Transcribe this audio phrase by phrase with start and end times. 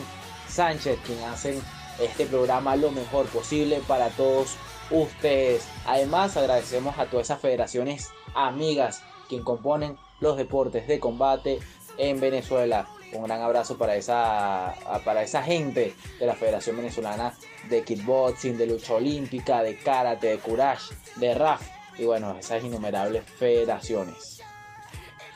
[0.49, 1.61] Sánchez, quien hacen
[1.99, 4.55] este programa lo mejor posible para todos
[4.93, 5.67] ustedes.
[5.87, 11.59] Además, agradecemos a todas esas federaciones amigas quien componen los deportes de combate
[11.99, 12.89] en Venezuela.
[13.13, 17.35] Un gran abrazo para esa, para esa gente de la Federación Venezolana
[17.69, 21.61] de Kickboxing, de lucha olímpica, de karate, de courage, de RAF
[21.99, 24.40] y bueno, esas innumerables federaciones.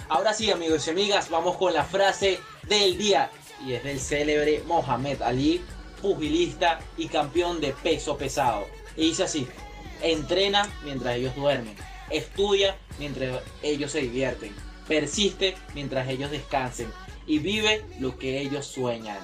[0.08, 3.30] Ahora sí, amigos y amigas, vamos con la frase del día
[3.64, 5.64] y es del célebre Mohamed Ali,
[6.02, 8.66] pugilista y campeón de peso pesado.
[8.96, 9.48] Y dice así:
[10.02, 11.74] entrena mientras ellos duermen,
[12.10, 14.54] estudia mientras ellos se divierten,
[14.86, 16.92] persiste mientras ellos descansen
[17.26, 19.18] y vive lo que ellos sueñan.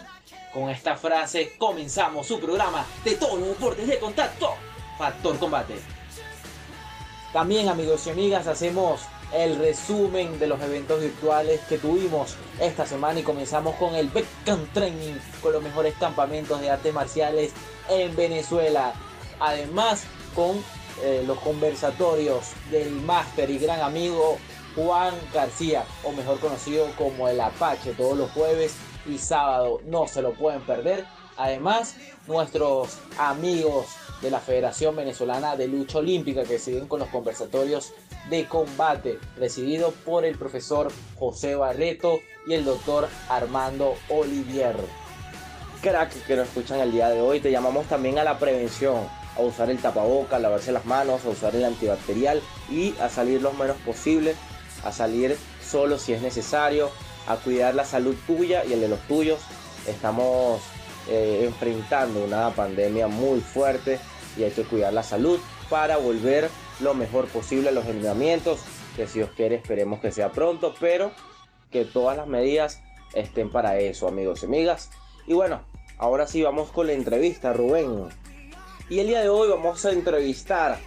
[0.55, 4.55] Con esta frase comenzamos su programa de todos los deportes de contacto,
[4.97, 5.75] Factor Combate.
[7.34, 13.20] También amigos y amigas hacemos el resumen de los eventos virtuales que tuvimos esta semana
[13.20, 17.53] y comenzamos con el Backcamp Training con los mejores campamentos de artes marciales
[17.89, 18.92] en Venezuela.
[19.39, 20.62] Además con
[21.03, 24.38] eh, los conversatorios del máster y gran amigo
[24.75, 28.75] Juan García, o mejor conocido como el Apache, todos los jueves
[29.06, 29.81] y sábado.
[29.87, 31.06] No se lo pueden perder.
[31.37, 33.87] Además, nuestros amigos
[34.20, 37.92] de la Federación Venezolana de Lucha Olímpica que siguen con los conversatorios
[38.28, 44.76] de combate, presidido por el profesor José Barreto y el doctor Armando Olivier.
[45.82, 49.41] Crack que nos escuchan el día de hoy, te llamamos también a la prevención, a
[49.41, 53.52] usar el tapaboca, a lavarse las manos, a usar el antibacterial y a salir lo
[53.52, 54.34] menos posible
[54.84, 56.91] a salir solo si es necesario,
[57.26, 59.41] a cuidar la salud tuya y el de los tuyos.
[59.87, 60.60] Estamos
[61.08, 63.98] eh, enfrentando una pandemia muy fuerte
[64.37, 66.49] y hay que cuidar la salud para volver
[66.81, 68.61] lo mejor posible a los entrenamientos,
[68.97, 71.13] que si os quiere esperemos que sea pronto, pero
[71.71, 72.83] que todas las medidas
[73.15, 74.91] estén para eso, amigos y amigas.
[75.27, 75.61] Y bueno,
[75.99, 78.09] ahora sí vamos con la entrevista, Rubén.
[78.89, 80.79] Y el día de hoy vamos a entrevistar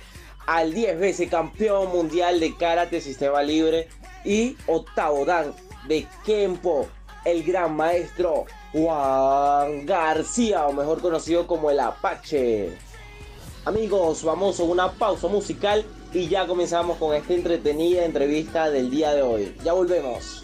[0.45, 3.87] al 10 veces campeón mundial de karate sistema libre
[4.25, 5.53] y octavo dan
[5.87, 6.87] de Kempo,
[7.25, 12.71] el gran maestro Juan García, o mejor conocido como el Apache.
[13.65, 19.13] Amigos, vamos a una pausa musical y ya comenzamos con esta entretenida entrevista del día
[19.13, 19.55] de hoy.
[19.63, 20.42] Ya volvemos.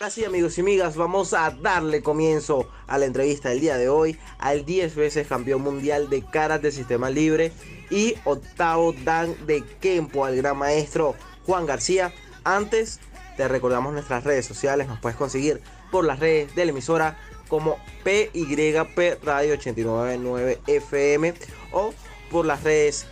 [0.00, 4.18] Así amigos y amigas, vamos a darle comienzo a la entrevista del día de hoy
[4.38, 7.52] al 10 veces campeón mundial de karate sistema libre
[7.90, 12.14] y octavo dan de Kempo al gran maestro Juan García.
[12.44, 12.98] Antes
[13.36, 15.60] te recordamos nuestras redes sociales, nos puedes conseguir
[15.90, 17.18] por las redes de la emisora
[17.48, 21.34] como PYP Radio 899 FM
[21.72, 21.92] o
[22.30, 23.04] por las redes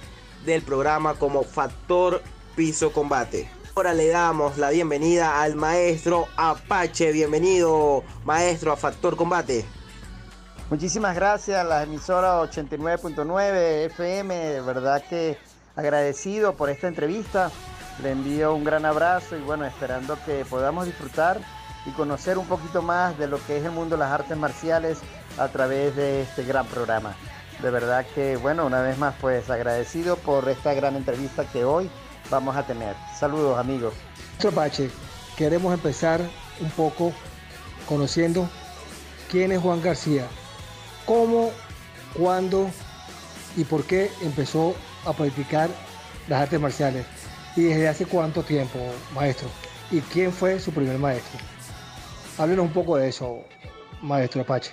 [0.46, 2.23] del programa como Factor
[2.56, 3.58] Piso Combate.
[3.79, 7.13] Ahora le damos la bienvenida al maestro Apache.
[7.13, 9.65] Bienvenido, maestro, a Factor Combate.
[10.69, 15.39] Muchísimas gracias a la emisora 89.9 FM, de verdad que
[15.77, 17.53] agradecido por esta entrevista.
[18.03, 21.41] Le envío un gran abrazo y bueno, esperando que podamos disfrutar
[21.87, 24.99] y conocer un poquito más de lo que es el mundo de las artes marciales
[25.39, 27.15] a través de este gran programa.
[27.63, 31.89] De verdad que bueno, una vez más pues agradecido por esta gran entrevista que hoy
[32.31, 32.95] vamos a tener.
[33.19, 33.95] Saludos amigos.
[34.31, 34.91] Maestro Pache,
[35.37, 36.21] queremos empezar
[36.61, 37.13] un poco
[37.89, 38.49] conociendo
[39.31, 40.27] quién es Juan García,
[41.07, 41.51] cómo,
[42.15, 42.71] cuándo
[43.57, 45.71] y por qué empezó a practicar
[46.29, 47.07] las artes marciales
[47.57, 48.79] y desde hace cuánto tiempo,
[49.15, 49.49] maestro,
[49.91, 51.41] y quién fue su primer maestro.
[52.39, 53.41] Háblenos un poco de eso,
[54.03, 54.71] maestro Apache.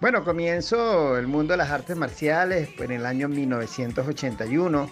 [0.00, 4.88] Bueno, comienzo el mundo de las artes marciales pues, en el año 1981.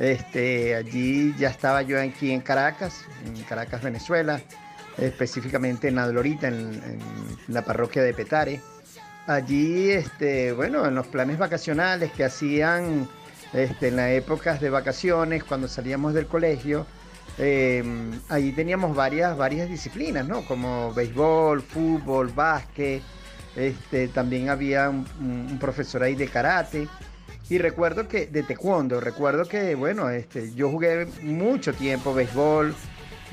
[0.00, 4.40] Este, allí ya estaba yo aquí en Caracas, en Caracas, Venezuela,
[4.96, 6.98] específicamente en Adlorita, en,
[7.48, 8.62] la parroquia de Petare.
[9.26, 13.06] Allí, este, bueno, en los planes vacacionales que hacían
[13.52, 16.86] este, en las épocas de vacaciones, cuando salíamos del colegio,
[17.36, 17.84] eh,
[18.30, 20.46] allí teníamos varias, varias disciplinas, ¿no?
[20.46, 23.02] Como béisbol, fútbol, básquet,
[23.54, 26.88] este, también había un profesor ahí de karate.
[27.50, 32.72] Y recuerdo que, de taekwondo, recuerdo que, bueno, este, yo jugué mucho tiempo béisbol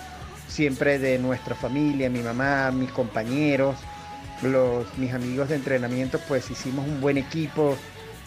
[0.46, 3.76] siempre de nuestra familia, mi mamá, mis compañeros,
[4.42, 7.76] los, mis amigos de entrenamiento, pues hicimos un buen equipo,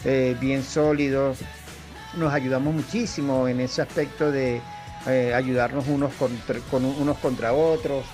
[0.04, 1.34] eh, bien sólido,
[2.18, 4.60] nos ayudamos muchísimo en ese aspecto de
[5.06, 8.04] eh, ayudarnos unos contra, con unos contra otros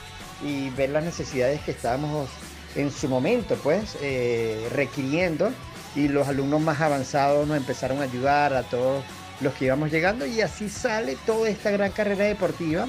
[0.45, 2.31] y ver las necesidades que estábamos
[2.77, 5.51] en su momento, pues, eh, requiriendo.
[5.95, 9.03] Y los alumnos más avanzados nos empezaron a ayudar a todos
[9.41, 12.89] los que íbamos llegando y así sale toda esta gran carrera deportiva,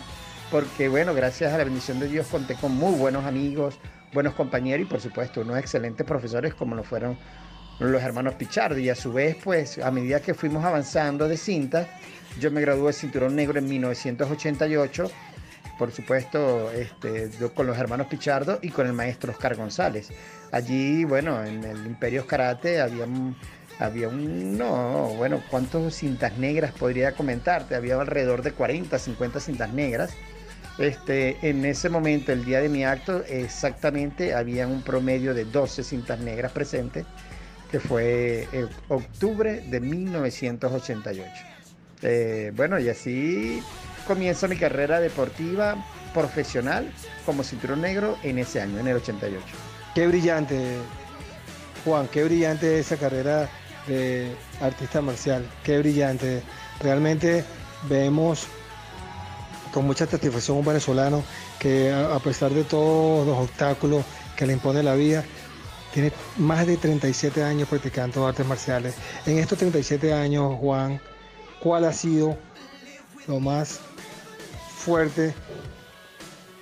[0.51, 3.79] porque bueno, gracias a la bendición de Dios conté con muy buenos amigos,
[4.13, 7.17] buenos compañeros y por supuesto unos excelentes profesores como lo fueron
[7.79, 11.87] los hermanos Pichardo y a su vez pues a medida que fuimos avanzando de cinta,
[12.39, 15.11] yo me gradué de cinturón negro en 1988,
[15.77, 20.09] por supuesto este, con los hermanos Pichardo y con el maestro Oscar González.
[20.51, 23.05] Allí, bueno, en el Imperio Karate había
[23.79, 27.75] había un, no, bueno, ¿cuántas cintas negras podría comentarte?
[27.75, 30.13] Había alrededor de 40, 50 cintas negras.
[30.79, 35.83] Este, en ese momento, el día de mi acto, exactamente había un promedio de 12
[35.83, 37.05] cintas negras presentes
[37.71, 41.56] que fue en octubre de 1988.
[42.01, 43.61] Eh, bueno, y así
[44.05, 45.75] comienza mi carrera deportiva
[46.13, 46.91] profesional
[47.25, 49.43] como cinturón negro en ese año, en el 88.
[49.93, 50.77] Qué brillante,
[51.83, 53.49] Juan, qué brillante esa carrera
[53.87, 56.41] de artista marcial, qué brillante.
[56.79, 57.43] Realmente
[57.89, 58.47] vemos
[59.73, 61.23] con mucha satisfacción un venezolano
[61.59, 65.23] que a pesar de todos los obstáculos que le impone la vida,
[65.93, 68.95] tiene más de 37 años practicando artes marciales.
[69.25, 71.01] En estos 37 años, Juan,
[71.59, 72.37] ¿cuál ha sido
[73.27, 73.79] lo más
[74.75, 75.33] fuerte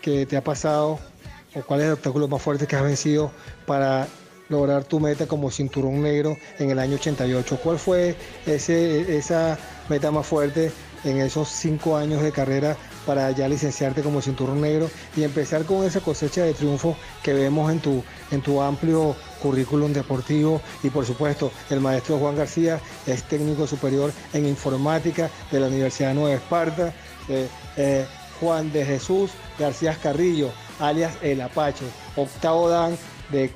[0.01, 0.99] que te ha pasado
[1.55, 3.31] o cuál es el obstáculo más fuerte que has vencido
[3.65, 4.07] para
[4.49, 7.59] lograr tu meta como cinturón negro en el año 88?
[7.63, 9.57] ¿Cuál fue ese, esa
[9.89, 10.71] meta más fuerte
[11.03, 12.75] en esos cinco años de carrera
[13.05, 17.71] para ya licenciarte como cinturón negro y empezar con esa cosecha de triunfo que vemos
[17.71, 23.21] en tu, en tu amplio currículum deportivo y por supuesto el maestro Juan García es
[23.25, 26.91] técnico superior en informática de la Universidad de Nueva Esparta,
[27.29, 27.47] eh,
[27.77, 28.05] eh,
[28.39, 30.49] Juan de Jesús García Carrillo,
[30.79, 31.85] alias El Apache,
[32.15, 32.97] octavo dan
[33.31, 33.51] de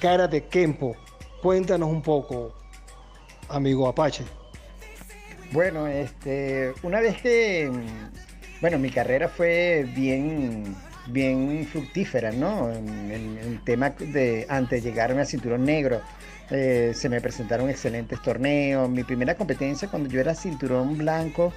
[0.00, 0.96] Karate Kempo.
[1.42, 2.54] Cuéntanos un poco,
[3.50, 4.24] amigo Apache.
[5.52, 7.70] Bueno, este, una vez que,
[8.62, 10.74] bueno, mi carrera fue bien,
[11.06, 12.72] bien fructífera, ¿no?
[12.72, 16.00] En, el tema de antes de llegarme a cinturón negro,
[16.50, 18.88] eh, se me presentaron excelentes torneos.
[18.88, 21.52] Mi primera competencia cuando yo era cinturón blanco,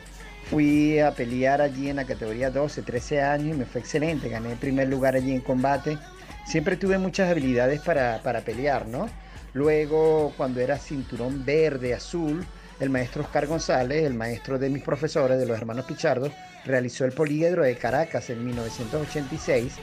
[0.50, 4.30] fui a pelear allí en la categoría 12, 13 años y me fue excelente.
[4.30, 5.98] Gané el primer lugar allí en combate.
[6.46, 9.10] Siempre tuve muchas habilidades para, para pelear, ¿no?
[9.54, 12.46] Luego, cuando era cinturón verde, azul,
[12.80, 16.30] el maestro Oscar González, el maestro de mis profesores, de los hermanos Pichardo,
[16.66, 19.74] realizó el Poliedro de Caracas en 1986,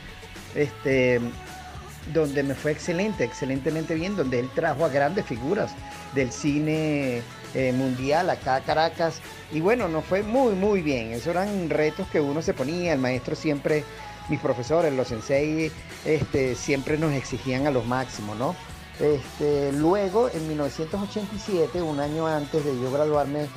[0.55, 1.21] este,
[2.13, 5.73] donde me fue excelente, excelentemente bien, donde él trajo a grandes figuras
[6.15, 7.23] del cine
[7.55, 9.21] eh, mundial acá a Caracas.
[9.53, 11.13] Y bueno, nos fue muy, muy bien.
[11.13, 13.85] Esos eran retos que uno se ponía, el maestro siempre,
[14.29, 15.71] mis profesores, los sensei,
[16.05, 18.57] este, siempre nos exigían a los máximos, ¿no?
[19.01, 23.49] Este, luego, en 1987, un año antes de yo graduarme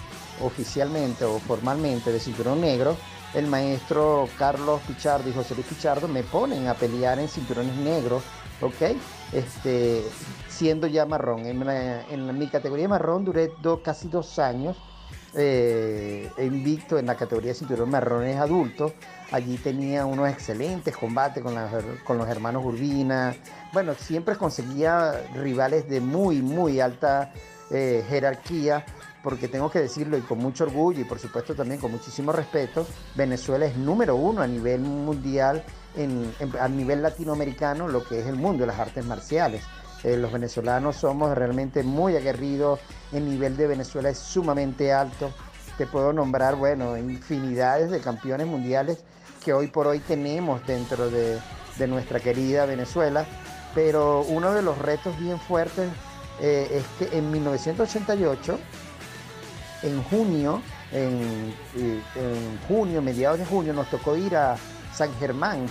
[0.42, 2.98] oficialmente o formalmente de cinturón negro,
[3.34, 8.24] el maestro Carlos Pichardo y José Luis Pichardo me ponen a pelear en cinturones negros,
[8.62, 8.96] ¿ok?
[9.34, 10.04] Este,
[10.48, 11.46] siendo ya marrón.
[11.46, 13.52] En, mi categoría marrón duré
[13.84, 14.78] casi dos años
[15.38, 18.94] eh, invicto en la categoría de cinturón marrones adultos.
[19.32, 21.56] Allí tenía unos excelentes combates con,
[22.06, 23.36] con los hermanos Urbina.
[23.74, 27.34] Bueno, siempre conseguía rivales de muy, muy alta
[27.72, 28.86] eh, jerarquía,
[29.26, 32.86] porque tengo que decirlo y con mucho orgullo y por supuesto también con muchísimo respeto,
[33.16, 35.64] Venezuela es número uno a nivel mundial,
[36.60, 39.64] a nivel latinoamericano, lo que es el mundo de las artes marciales.
[40.04, 42.80] Eh, los venezolanos somos realmente muy aguerridos,
[43.12, 45.34] el nivel de Venezuela es sumamente alto.
[45.80, 49.00] te puedo nombrar, bueno, infinidades de campeones mundiales
[49.44, 51.40] que hoy por hoy tenemos dentro de,
[51.80, 53.26] de nuestra querida Venezuela,
[53.74, 55.90] pero uno de los retos bien fuertes
[56.40, 56.68] eh,
[57.00, 58.60] es que en 1988,
[59.86, 60.62] en junio,
[60.92, 61.54] en,
[62.68, 64.58] junio, mediados de junio, nos tocó ir a
[64.94, 65.68] San Germán,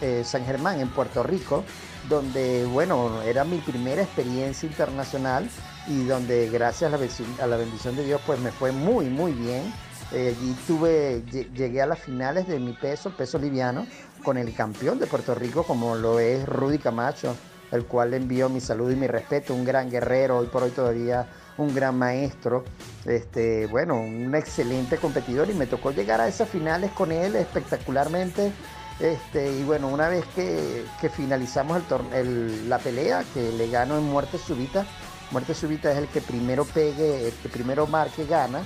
[0.00, 1.64] eh, San Germán en Puerto Rico,
[2.08, 5.48] donde, bueno, era mi primera experiencia internacional
[5.86, 7.06] y donde gracias a la,
[7.42, 9.72] a la bendición de Dios, pues me fue muy, muy bien.
[10.12, 11.22] Eh, allí tuve,
[11.54, 13.86] llegué a las finales de mi peso, peso liviano,
[14.22, 17.34] con el campeón de Puerto Rico, como lo es Rudy Camacho,
[17.72, 20.70] el cual le envío mi saludo y mi respeto, un gran guerrero, hoy por hoy
[20.70, 21.26] todavía
[21.56, 22.64] un gran maestro,
[23.04, 28.52] este, bueno, un excelente competidor y me tocó llegar a esas finales con él espectacularmente.
[29.00, 31.82] Este, y bueno, una vez que, finalizamos
[32.12, 34.86] el, la pelea, que le gano en muerte súbita,
[35.30, 38.62] muerte súbita es el que primero pegue, el que primero marque gana,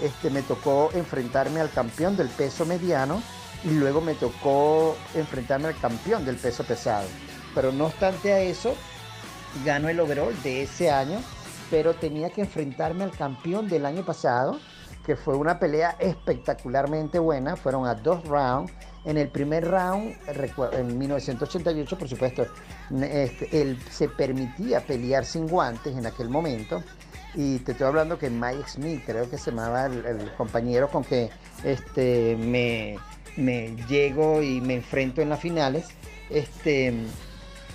[0.00, 3.22] este, me tocó enfrentarme al campeón del peso mediano
[3.64, 7.06] y luego me tocó enfrentarme al campeón del peso pesado.
[7.54, 8.74] Pero no obstante a eso,
[9.64, 11.20] gano el overall de ese año
[11.72, 14.60] pero tenía que enfrentarme al campeón del año pasado,
[15.06, 18.70] que fue una pelea espectacularmente buena, fueron a dos rounds.
[19.06, 20.14] En el primer round,
[20.74, 22.46] en 1988, por supuesto,
[23.00, 26.82] este, él se permitía pelear sin guantes en aquel momento.
[27.34, 31.30] Y te estoy hablando que Mike Smith, creo que se llamaba el, compañero con que
[31.64, 32.98] este, me,
[33.38, 35.88] me llego y me enfrento en las finales.
[36.28, 36.92] Este,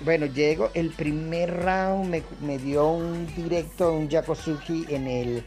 [0.06, 5.44] bueno, llego, el primer round me, dio un directo, un Yakosuki en el,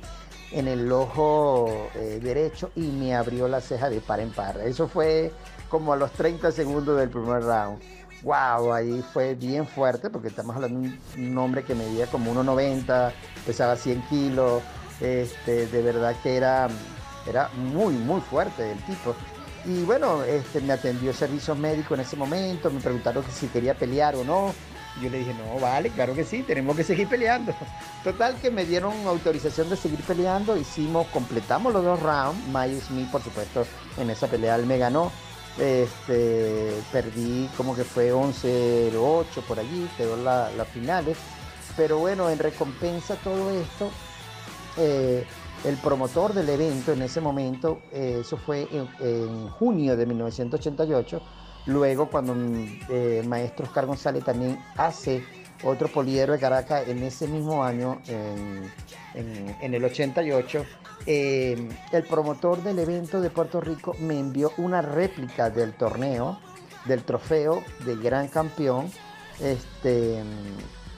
[0.52, 4.60] en el ojo eh, derecho y me abrió la ceja de par en par.
[4.60, 5.32] Eso fue
[5.68, 7.80] como a los 30 segundos del primer round.
[8.22, 13.12] Wow, ahí fue bien fuerte porque estamos hablando de un hombre que medía como 1,90,
[13.46, 14.62] pesaba 100 kilos,
[15.00, 16.68] este, de verdad que era,
[17.26, 19.14] era muy, muy fuerte el tipo.
[19.64, 24.16] Y bueno, este, me atendió servicios médicos en ese momento, me preguntaron si quería pelear
[24.16, 24.54] o no.
[25.00, 27.54] Yo le dije, no, vale, claro que sí, tenemos que seguir peleando.
[28.04, 32.40] Total que me dieron autorización de seguir peleando, hicimos, completamos los dos rounds.
[32.48, 33.66] Mike Smith, por supuesto,
[33.98, 35.12] en esa pelea él me ganó.
[35.58, 41.18] Este, perdí como que fue 11-8 por allí, quedó las la finales.
[41.76, 43.90] Pero bueno, en recompensa todo esto,
[44.76, 45.24] eh,
[45.64, 51.20] el promotor del evento en ese momento, eh, eso fue en, junio de 1988,
[51.66, 55.22] luego cuando mm, eh, maestro Oscar González también hace
[55.62, 60.64] otro poliedro de Caracas en ese mismo año, en, el 88,
[61.04, 66.38] eh, el promotor del evento de Puerto Rico me envió una réplica del torneo,
[66.86, 68.90] del trofeo de gran campeón,
[69.38, 70.22] este,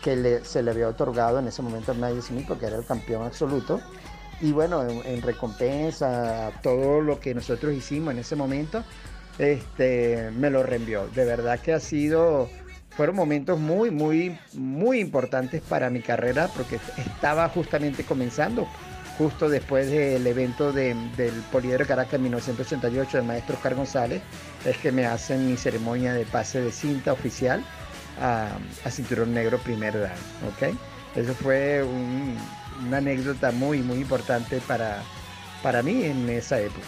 [0.01, 3.25] que se le había otorgado en ese momento a Nadie Smith, que era el campeón
[3.25, 3.81] absoluto.
[4.43, 8.83] Y bueno, en, recompensa a todo lo que nosotros hicimos en ese momento,
[9.39, 11.07] este, me lo reenvió.
[11.15, 12.51] De verdad que ha sido,
[12.91, 18.67] fueron momentos muy, muy, muy importantes para mi carrera porque estaba justamente comenzando,
[19.17, 20.97] justo después del evento del
[21.53, 24.23] Poliedro Caracas en 1988 del maestro Oscar González,
[24.65, 27.65] es que me hacen mi ceremonia de pase de cinta oficial
[28.21, 28.59] a,
[28.91, 30.77] Cinturón Negro primer dan, ¿ok?
[31.15, 32.37] Eso fue un,
[32.87, 35.03] una anécdota muy, muy importante para,
[35.63, 36.87] para mí en esa época.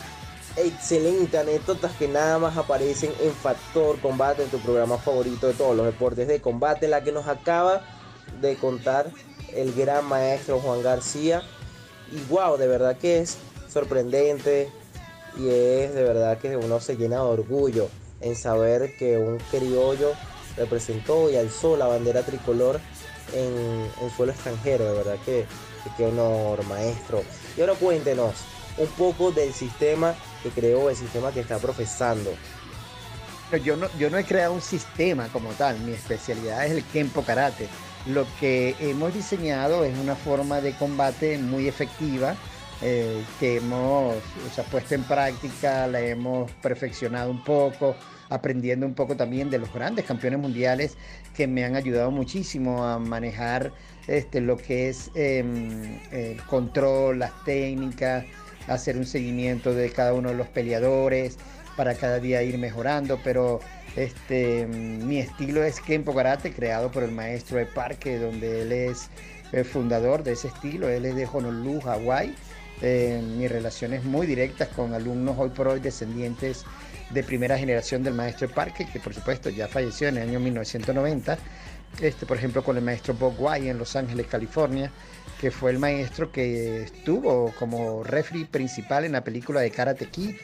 [0.57, 5.77] Excelente, anécdotas que nada más aparecen en Factor Combate, en tu programa favorito de todos
[5.77, 7.83] los deportes de combate, la que nos acaba
[8.41, 9.11] de contar
[9.53, 11.43] el gran maestro Juan García.
[12.13, 14.71] Y wow, de verdad que es sorprendente
[15.37, 17.89] y es de verdad que uno se llena de orgullo
[18.21, 20.13] en saber que un criollo
[20.57, 22.79] representó y alzó la bandera tricolor
[23.35, 25.47] en, en suelo extranjero, de verdad que
[25.97, 27.23] qué honor, maestro.
[27.57, 28.35] Y ahora cuéntenos
[28.77, 32.31] un poco del sistema que creó, el sistema que está profesando.
[33.63, 37.23] Yo no, yo no he creado un sistema como tal, mi especialidad es el Kempo
[37.23, 37.69] Karate.
[38.07, 42.35] Lo que hemos diseñado es una forma de combate muy efectiva,
[42.87, 44.15] eh, que hemos
[44.71, 47.97] puesto en práctica, la hemos perfeccionado un poco,
[48.29, 50.99] aprendiendo un poco también de los grandes campeones mundiales
[51.35, 53.73] que me han ayudado muchísimo a manejar
[54.07, 58.27] este, lo que es em, el control, las técnicas,
[58.69, 61.39] hacer un seguimiento de cada uno de los peleadores
[61.79, 63.61] para cada día ir mejorando, pero
[63.97, 69.09] este, mi estilo es Kempo Karate, creado por el maestro de parque, donde él es
[69.53, 72.35] el fundador de ese estilo, él es de Honolulu, Hawái.
[72.83, 76.65] Eh, mi relación es muy directa con alumnos hoy por hoy descendientes
[77.11, 81.39] de primera generación del maestro parque, que por supuesto ya falleció en el año 1990
[82.01, 84.91] este, por ejemplo, con el maestro Bob White en Los Ángeles, California,
[85.41, 90.37] que fue el maestro que estuvo como referee principal en la película de Karate Kid.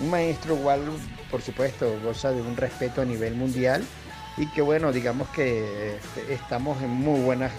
[0.00, 0.80] Un maestro igual,
[1.30, 3.84] por supuesto, goza de un respeto a nivel mundial
[4.36, 7.52] y que bueno, digamos que este, estamos en muy buenas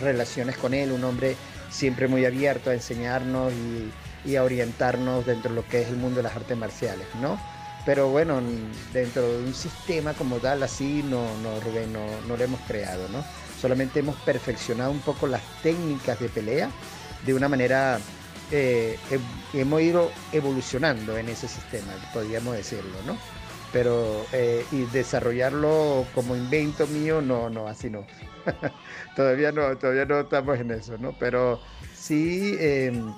[0.00, 1.36] relaciones con él, un hombre
[1.70, 6.16] siempre muy abierto a enseñarnos y, a orientarnos dentro de lo que es el mundo
[6.16, 7.38] de las artes marciales, ¿no?
[7.84, 8.40] Pero bueno,
[8.92, 13.06] dentro de un sistema como tal, así no, no, Rubén, no, no lo hemos creado,
[13.10, 13.22] ¿no?
[13.60, 16.70] Solamente hemos perfeccionado un poco las técnicas de pelea
[17.26, 17.98] de una manera,
[18.50, 18.98] eh,
[19.52, 23.16] hemos ido evolucionando en ese sistema, podríamos decirlo, ¿no?
[23.72, 28.06] Pero eh, y desarrollarlo como invento mío, no, no, así no.
[29.16, 31.16] todavía no, todavía no estamos en eso, ¿no?
[31.18, 31.60] Pero
[31.94, 33.12] sí em,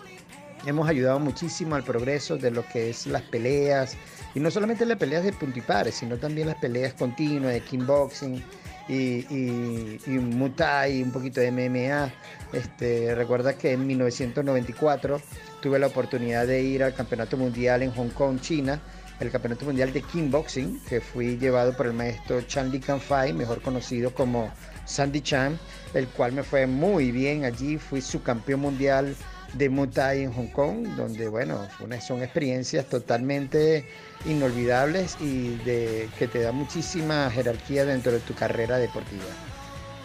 [0.66, 3.96] hemos ayudado muchísimo al progreso de lo que es las peleas,
[4.34, 8.44] y no solamente las peleas de puntipares, sino también las peleas continuas de kickboxing
[8.88, 12.12] y, y, y Muay, un poquito de MMA.
[12.52, 15.20] Este, recuerda que en 1994
[15.62, 18.80] tuve la oportunidad de ir al Campeonato Mundial en Hong Kong, China,
[19.20, 23.62] el Campeonato Mundial de Kickboxing, que fui llevado por el maestro Chan Li Fai, mejor
[23.62, 24.50] conocido como
[24.85, 25.59] Sandy Chan,
[25.94, 29.16] el cual me fue muy bien allí, fui subcampeón mundial
[29.55, 31.66] de Muay Thai en Hong Kong, donde bueno,
[32.07, 33.88] son experiencias totalmente
[34.26, 39.24] inolvidables y que te da muchísima jerarquía dentro de tu carrera deportiva.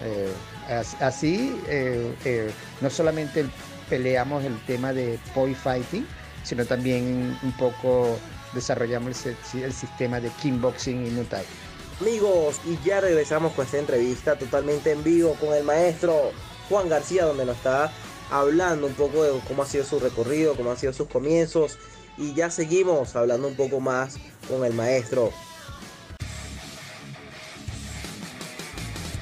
[0.04, 0.32] Eh,
[1.00, 3.46] así, eh, eh, no solamente
[3.90, 6.08] peleamos el tema de poi fighting,
[6.44, 8.18] sino también un poco
[8.54, 11.46] desarrollamos el, el sistema de kickboxing Thai.
[12.00, 16.32] Amigos, y ya regresamos con esta entrevista totalmente en vivo con el maestro
[16.68, 17.94] Juan García, donde nos está
[18.32, 21.78] hablando un poco de cómo ha sido su recorrido, cómo han sido sus comienzos.
[22.18, 25.32] Y ya seguimos hablando un poco más con el maestro.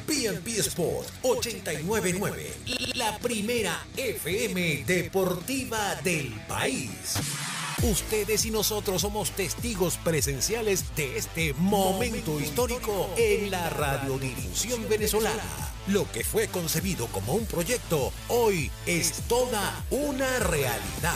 [0.07, 2.53] PNP Sport 899,
[2.95, 7.15] la primera FM deportiva del país.
[7.83, 15.43] Ustedes y nosotros somos testigos presenciales de este momento histórico en la radiodifusión venezolana.
[15.87, 21.15] Lo que fue concebido como un proyecto, hoy es toda una realidad.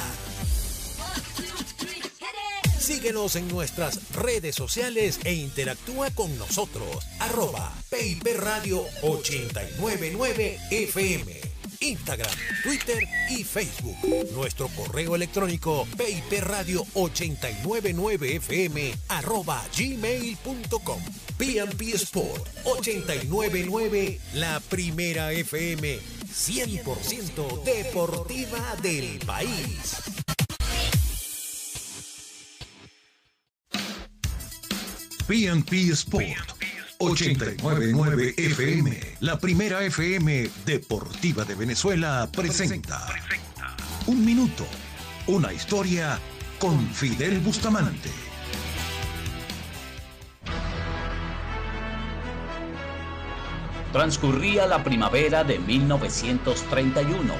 [2.79, 7.05] Síguenos en nuestras redes sociales e interactúa con nosotros.
[7.19, 11.52] Arroba PIP Radio 899 FM.
[11.83, 12.31] Instagram,
[12.63, 13.97] Twitter y Facebook.
[14.33, 19.61] Nuestro correo electrónico pipradio899fm arroba.
[21.37, 29.97] PMP Sport 899, la primera FM 100% deportiva del país.
[35.27, 36.62] PNP Sport
[37.03, 43.05] 899 FM, la primera FM deportiva de Venezuela, presenta
[44.05, 44.65] Un minuto,
[45.27, 46.17] una historia
[46.59, 48.09] con Fidel Bustamante.
[53.91, 57.33] Transcurría la primavera de 1931.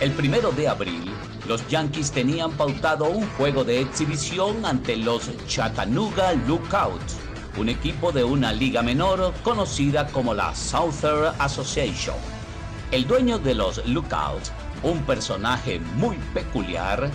[0.00, 1.10] El primero de abril,
[1.48, 7.23] los Yankees tenían pautado un juego de exhibición ante los Chattanooga Lookouts
[7.56, 12.16] un equipo de una liga menor conocida como la Southern Association.
[12.90, 17.10] El dueño de los Lookouts, un personaje muy peculiar,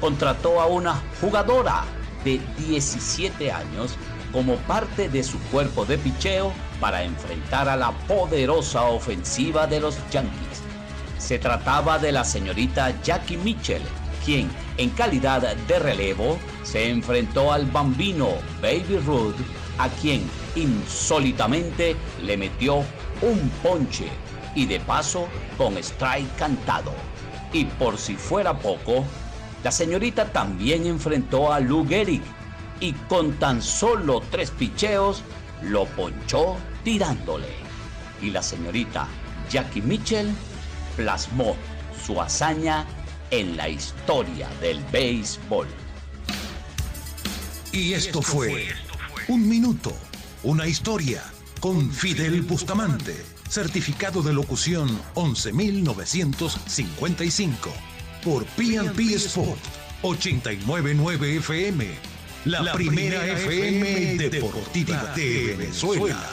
[0.00, 1.84] contrató a una jugadora
[2.24, 3.96] de 17 años
[4.32, 9.96] como parte de su cuerpo de picheo para enfrentar a la poderosa ofensiva de los
[10.10, 10.62] Yankees.
[11.18, 13.82] Se trataba de la señorita Jackie Mitchell,
[14.24, 18.28] quien, en calidad de relevo, se enfrentó al bambino
[18.60, 19.36] Baby Ruth
[19.82, 20.22] a quien
[20.54, 22.84] insólitamente le metió
[23.20, 24.06] un ponche
[24.54, 25.26] y de paso
[25.58, 26.92] con strike cantado.
[27.52, 29.04] Y por si fuera poco,
[29.64, 32.22] la señorita también enfrentó a Lou Gehrig
[32.78, 35.24] y con tan solo tres picheos
[35.62, 37.48] lo ponchó tirándole.
[38.20, 39.08] Y la señorita
[39.50, 40.32] Jackie Mitchell
[40.96, 41.56] plasmó
[42.06, 42.86] su hazaña
[43.32, 45.66] en la historia del béisbol.
[47.72, 48.68] Y esto fue
[49.32, 49.96] un minuto,
[50.42, 51.22] una historia,
[51.58, 53.16] con Fidel Bustamante,
[53.48, 57.72] certificado de locución 11955,
[58.22, 59.58] por PNP Sport
[60.02, 61.86] 899 FM,
[62.44, 66.28] la, primera, FM deportiva de Venezuela.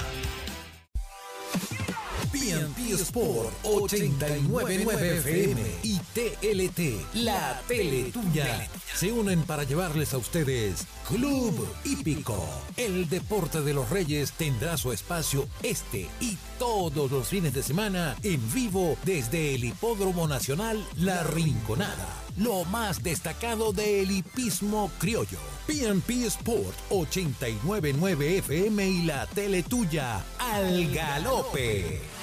[2.39, 10.87] PNP Sport 899 FM y TLT, la tele tuya, se unen para llevarles a ustedes
[11.05, 12.41] Club Hípico.
[12.77, 18.15] El deporte de los Reyes tendrá su espacio este y todos los fines de semana
[18.23, 22.07] en vivo desde el Hipódromo Nacional La Rinconada.
[22.37, 25.39] Lo más destacado del hipismo criollo.
[25.67, 32.18] PNP Sport 899 FM y la tele tuya al galope.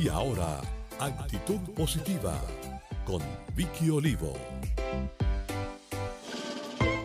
[0.00, 0.60] Y ahora,
[1.00, 2.40] actitud positiva
[3.04, 3.20] con
[3.56, 4.32] Vicky Olivo.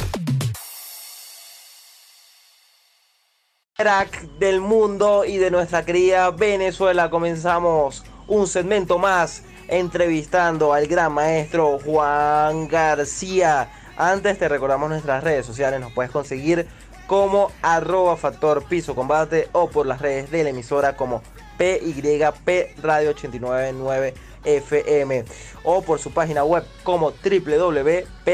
[3.76, 11.12] Crack del mundo y de nuestra querida Venezuela, comenzamos un segmento más entrevistando al gran
[11.12, 13.70] maestro Juan García.
[13.98, 16.66] Antes te recordamos nuestras redes sociales, nos puedes conseguir
[17.06, 21.20] como arroba factor piso combate o por las redes de la emisora como
[21.58, 25.24] PYP Radio 899 FM
[25.64, 28.26] o por su página web como www.pypradio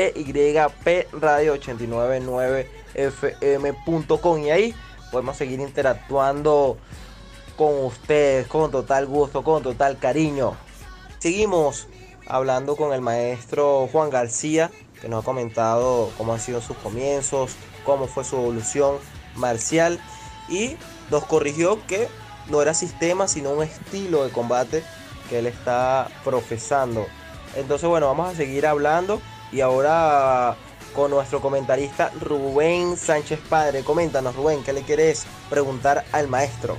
[1.54, 4.74] 899 fm.com y ahí
[5.12, 6.78] podemos seguir interactuando
[7.56, 10.56] con ustedes con total gusto, con total cariño.
[11.18, 11.86] Seguimos
[12.26, 14.70] hablando con el maestro Juan García,
[15.00, 18.96] que nos ha comentado cómo han sido sus comienzos, cómo fue su evolución
[19.36, 20.00] marcial
[20.48, 20.76] y
[21.10, 22.08] nos corrigió que
[22.48, 24.82] no era sistema, sino un estilo de combate
[25.28, 27.06] que él está profesando.
[27.54, 29.20] Entonces, bueno, vamos a seguir hablando
[29.52, 30.56] y ahora
[30.94, 33.82] con nuestro comentarista Rubén Sánchez Padre.
[33.82, 36.76] Coméntanos, Rubén, ¿qué le quieres preguntar al maestro?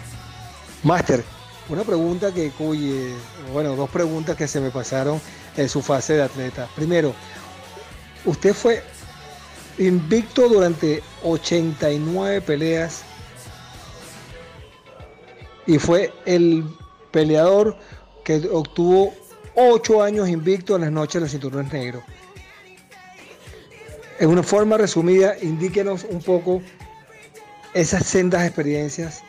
[0.84, 1.24] Máster,
[1.70, 3.14] una pregunta que cuye,
[3.52, 5.22] bueno, dos preguntas que se me pasaron
[5.56, 6.68] en su fase de atleta.
[6.76, 7.14] Primero,
[8.26, 8.84] usted fue
[9.78, 13.04] invicto durante 89 peleas
[15.66, 16.66] y fue el
[17.12, 17.78] peleador
[18.24, 19.14] que obtuvo
[19.56, 22.04] 8 años invicto en las noches de los cinturones negros.
[24.20, 26.62] En una forma resumida, indíquenos un poco
[27.74, 29.24] esas sendas experiencias,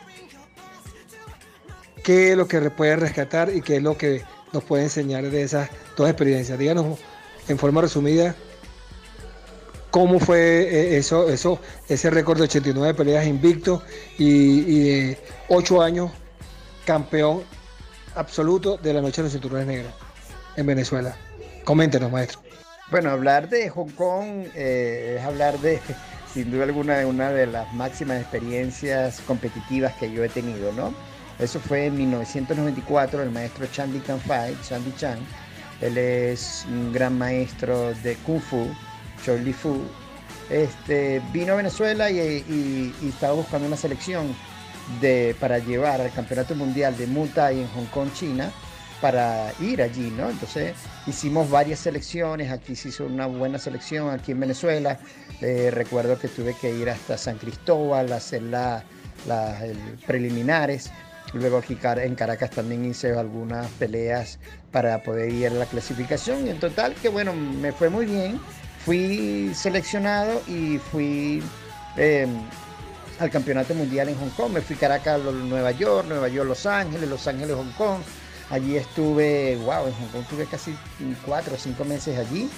[2.03, 4.21] qué es lo que puede rescatar y qué es lo que
[4.53, 6.57] nos puede enseñar de esas dos experiencias.
[6.59, 6.99] Díganos
[7.47, 8.35] en forma resumida
[9.89, 13.81] cómo fue eso, eso ese récord de 89 peleas invicto
[14.17, 15.17] y, y de
[15.47, 16.11] 8 años
[16.85, 17.43] campeón
[18.13, 19.93] absoluto de la noche de los cinturones negros
[20.55, 21.17] en Venezuela.
[21.63, 22.44] Coméntenos, maestro.
[22.91, 25.81] Bueno, hablar de Hong Kong eh, es hablar de,
[26.33, 30.93] sin duda alguna, de una de las máximas experiencias competitivas que yo he tenido, ¿no?
[31.39, 35.17] Eso fue en 1994, el maestro Chandy Kanfai, Chandy Chan.
[35.81, 38.67] Él es un gran maestro de Kung Fu,
[39.25, 39.81] Choi Fu.
[40.49, 44.33] Este, vino a Venezuela y, y, y estaba buscando una selección
[45.01, 48.51] de, para llevar al Campeonato Mundial de Muay Thai en Hong Kong, China,
[49.01, 50.29] para ir allí, ¿no?
[50.29, 50.73] Entonces
[51.07, 54.99] hicimos varias selecciones, aquí se hizo una buena selección, aquí en Venezuela.
[55.41, 58.83] Eh, recuerdo que tuve que ir hasta San Cristóbal a hacer las
[60.05, 60.91] preliminares
[61.35, 64.39] Luego aquí en Caracas también hice algunas peleas
[64.71, 66.47] para poder ir a la clasificación.
[66.47, 68.39] Y en total que bueno, me fue muy bien.
[68.85, 71.43] Fui seleccionado y fui
[71.97, 72.29] em,
[73.19, 74.53] al Campeonato Mundial en Hong Kong.
[74.53, 77.99] Me fui a Caracas, Nueva York, Nueva York, Los Ángeles, Los Ángeles, Hong Kong.
[78.49, 80.75] Allí estuve, wow, en Hong Kong estuve casi
[81.25, 82.49] cuatro o cinco meses allí.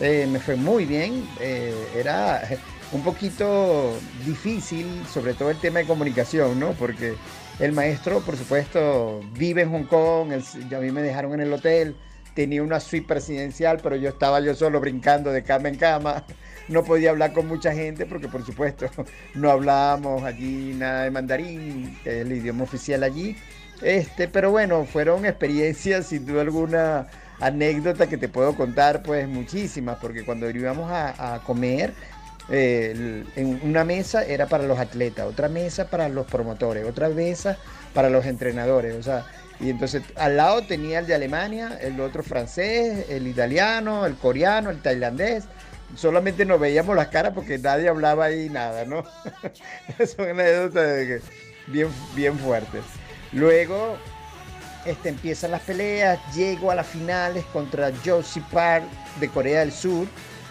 [0.00, 1.28] Eh, me fue muy bien.
[1.40, 2.42] Eh, era
[2.92, 6.72] un poquito difícil, sobre todo el tema de comunicación, ¿no?
[6.72, 7.14] Porque
[7.58, 11.96] el maestro, por supuesto, vive en Hong Kong, a mí me dejaron en el hotel,
[12.34, 16.24] tenía una suite presidencial, pero yo estaba yo solo brincando de cama en cama,
[16.68, 18.86] no podía hablar con mucha gente porque, por supuesto,
[19.34, 23.36] no hablábamos allí nada de mandarín, el idioma oficial allí.
[23.82, 27.08] Este, pero bueno, fueron experiencias, sin duda alguna,
[27.42, 31.92] anécdota que te puedo contar, pues muchísimas, porque cuando íbamos a, comer,
[32.48, 37.58] eh, en una mesa era para los atletas, otra mesa para los promotores, otra mesa
[37.94, 39.26] para los entrenadores, o sea,
[39.60, 44.70] y entonces al lado tenía el de Alemania, el otro francés, el italiano, el coreano,
[44.70, 45.44] el tailandés.
[45.94, 49.04] Solamente nos veíamos las caras porque nadie hablaba ahí nada, ¿no?
[50.16, 51.22] Son anécdotas
[51.68, 52.82] bien, bien fuertes.
[53.32, 53.96] Luego
[54.84, 58.84] este, empiezan las peleas, llego a las finales contra Josie Park
[59.20, 60.06] de Corea del Sur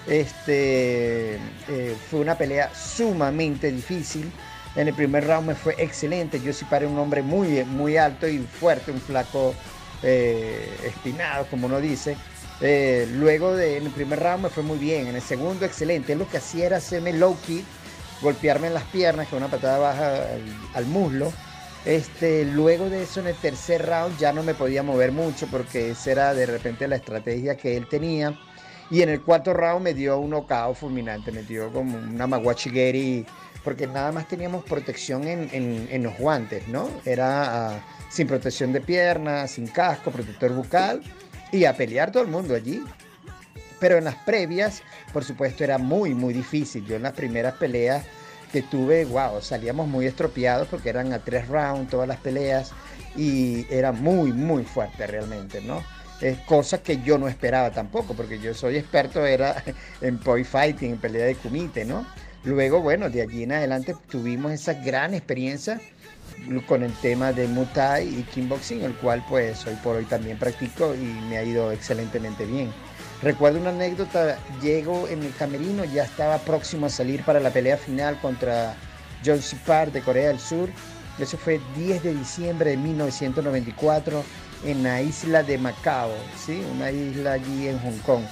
[0.08, 4.32] este, eh, fue una pelea sumamente difícil.
[4.76, 6.42] En el primer round me fue excelente.
[6.42, 9.54] Yo sí paré un hombre muy, muy alto y fuerte, un flaco
[10.02, 12.18] eh, espinado, como uno dice.
[12.62, 15.08] Eh, luego de, en el primer round me fue muy bien.
[15.08, 16.16] En el segundo, excelente.
[16.16, 17.66] Lo que hacía era hacerme low kick,
[18.22, 20.24] golpearme en las piernas con una patada baja
[20.74, 21.32] al, muslo.
[21.86, 25.92] Este, luego de eso, en el tercer round ya no me podía mover mucho porque
[25.92, 28.40] esa era de repente la estrategia que él tenía
[28.92, 33.26] y en el cuarto round me dio un knockout fulminante, me dio como una maguachigueri,
[33.64, 36.90] porque nada más teníamos protección en, los guantes, ¿no?
[37.06, 41.02] Era ah, sin protección de piernas, sin casco, protector bucal
[41.54, 42.84] y a pelear todo el mundo allí.
[43.80, 46.86] Pero en las previas, por supuesto, era muy, muy difícil.
[46.86, 48.04] Yo en las primeras peleas
[48.52, 52.72] que tuve, wow, salíamos muy estropeados porque eran a tres rounds todas las peleas
[53.16, 55.84] y era muy, muy fuerte realmente, ¿no?
[56.22, 59.64] es cosa que yo no esperaba tampoco, porque yo soy experto era
[60.02, 62.06] en poi fighting, en pelea de kumite, ¿no?
[62.44, 65.80] Luego, bueno, de allí en adelante tuvimos esa gran experiencia
[66.66, 70.96] con el tema de Muay y Kickboxing, el cual pues hoy por hoy también practico
[70.96, 72.72] y me ha ido excelentemente bien.
[73.22, 77.78] Recuerdo una anécdota, llego en el camerino, ya estaba próximo a salir para la pelea
[77.78, 78.76] final contra
[79.24, 80.70] John Park de Corea del Sur.
[81.20, 84.24] Eso fue 10 de diciembre de 1994
[84.66, 86.10] en la isla de Macao,
[86.44, 86.64] ¿sí?
[86.74, 88.24] una isla allí en Hong Kong,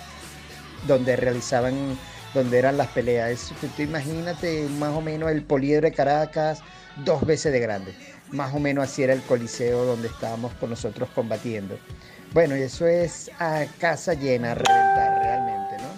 [0.87, 1.95] donde realizaban,
[2.33, 3.53] donde eran las peleas.
[3.77, 6.61] imagínate más o menos el poliedro de Caracas
[7.05, 7.93] dos veces de grande.
[8.31, 11.77] Más o menos así era el coliseo donde estábamos con nosotros combatiendo.
[12.31, 15.89] Bueno, y eso es a casa llena, a reventar realmente, ¿no?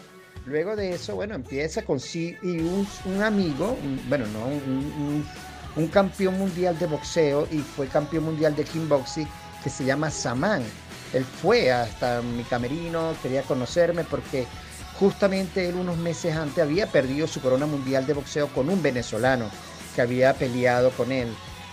[0.46, 2.88] Luego de eso, bueno, empieza con sí y un,
[3.22, 5.26] amigo, bueno, no, un,
[5.76, 9.28] un, campeón mundial de boxeo y fue campeón mundial de kickboxing
[9.62, 10.64] que se llama Samán.
[11.14, 14.48] Él fue hasta mi camerino, quería conocerme porque
[14.98, 19.50] justamente él unos meses antes había perdido su corona mundial de boxeo con un venezolano
[19.96, 21.28] que había peleado con él.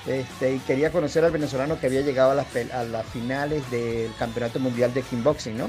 [0.08, 4.10] Este, y quería conocer al venezolano que había llegado a las, a las finales del
[4.18, 5.68] Campeonato Mundial de Kickboxing, ¿no?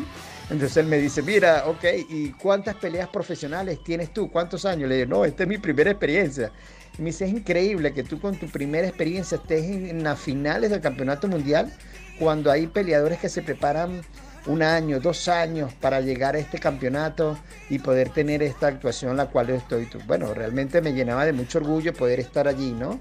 [0.50, 4.32] Entonces él me dice, mira, ok, ¿y cuántas peleas profesionales tienes tú?
[4.32, 4.90] ¿Cuántos años?
[4.90, 6.52] Le digo, no, esta es mi primera experiencia.
[6.98, 10.72] Y me dice, es increíble que tú con tu primera experiencia estés en las finales
[10.72, 11.72] del Campeonato Mundial
[12.18, 14.02] cuando hay peleadores que se preparan
[14.46, 17.38] un año, dos años para llegar a este campeonato
[17.70, 21.94] y poder tener esta actuación la cual estoy, bueno, realmente me llenaba de mucho orgullo
[21.94, 23.00] poder estar allí, ¿no?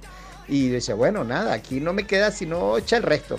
[0.48, 3.38] Y decía, bueno, nada, aquí no me queda sino echa el resto.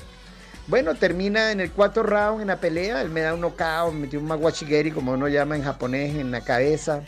[0.67, 4.01] Bueno, termina en el cuarto round en la pelea, él me da un knockout, me
[4.01, 7.01] metió un maguachigeri, como uno llama en japonés, en la cabeza,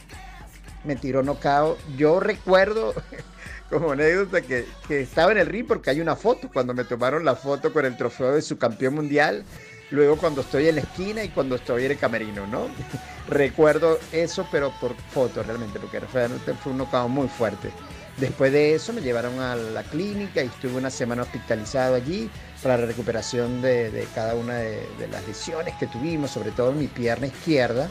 [0.83, 1.77] me tiró knockout.
[1.95, 2.95] Yo recuerdo
[3.69, 7.23] como anécdota que, que estaba en el ring porque hay una foto, cuando me tomaron
[7.23, 9.45] la foto con el trofeo de su campeón mundial,
[9.91, 12.67] luego cuando estoy en la esquina y cuando estoy en el camerino, ¿no?
[13.27, 16.27] Recuerdo eso, pero por foto realmente, porque fue,
[16.65, 17.69] un nocao muy fuerte.
[18.17, 22.29] Después de eso me llevaron a la clínica y estuve una semana hospitalizado allí
[22.61, 27.27] para la recuperación de, cada una de, las lesiones que tuvimos, sobre todo mi pierna
[27.27, 27.89] izquierda,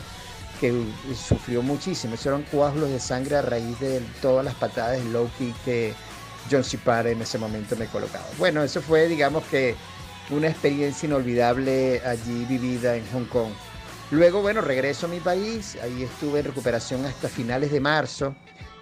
[0.60, 0.72] que
[1.16, 2.14] sufrió muchísimo.
[2.14, 5.94] Hicieron coágulos de sangre a raíz de todas las patadas de low kick que
[6.50, 8.26] John Cipar en ese momento me colocaba.
[8.38, 9.74] Bueno, eso fue, digamos que,
[10.30, 13.50] una experiencia inolvidable allí vivida en Hong Kong.
[14.12, 18.34] Luego, bueno, regreso a mi país, ahí estuve en recuperación hasta finales de marzo,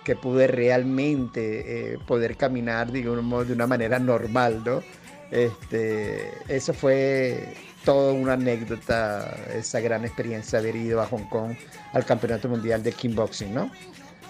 [0.08, 4.82] que pude realmente eh, poder caminar, digamos, de una manera normal, ¿no?
[5.30, 7.54] Este, eso fue
[7.84, 11.54] toda una anécdota, esa gran experiencia de haber ido a Hong Kong
[11.92, 13.70] al Campeonato Mundial de Kickboxing, ¿no?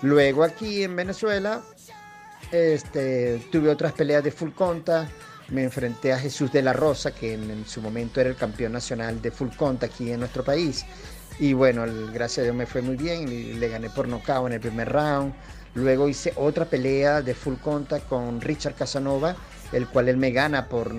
[0.03, 1.63] Luego aquí en Venezuela
[2.51, 5.09] este, tuve otras peleas de full conta,
[5.51, 9.23] me enfrenté a Jesús de la Rosa, que en, su momento era el campeón nacional
[9.23, 10.85] de full conta aquí en nuestro país.
[11.39, 14.55] Y bueno, gracias a Dios me fue muy bien, y le gané por nocaut en
[14.55, 15.33] el primer round.
[15.79, 19.37] Luego hice otra pelea de full contact con Richard Casanova,
[19.73, 20.93] el cual él me gana por,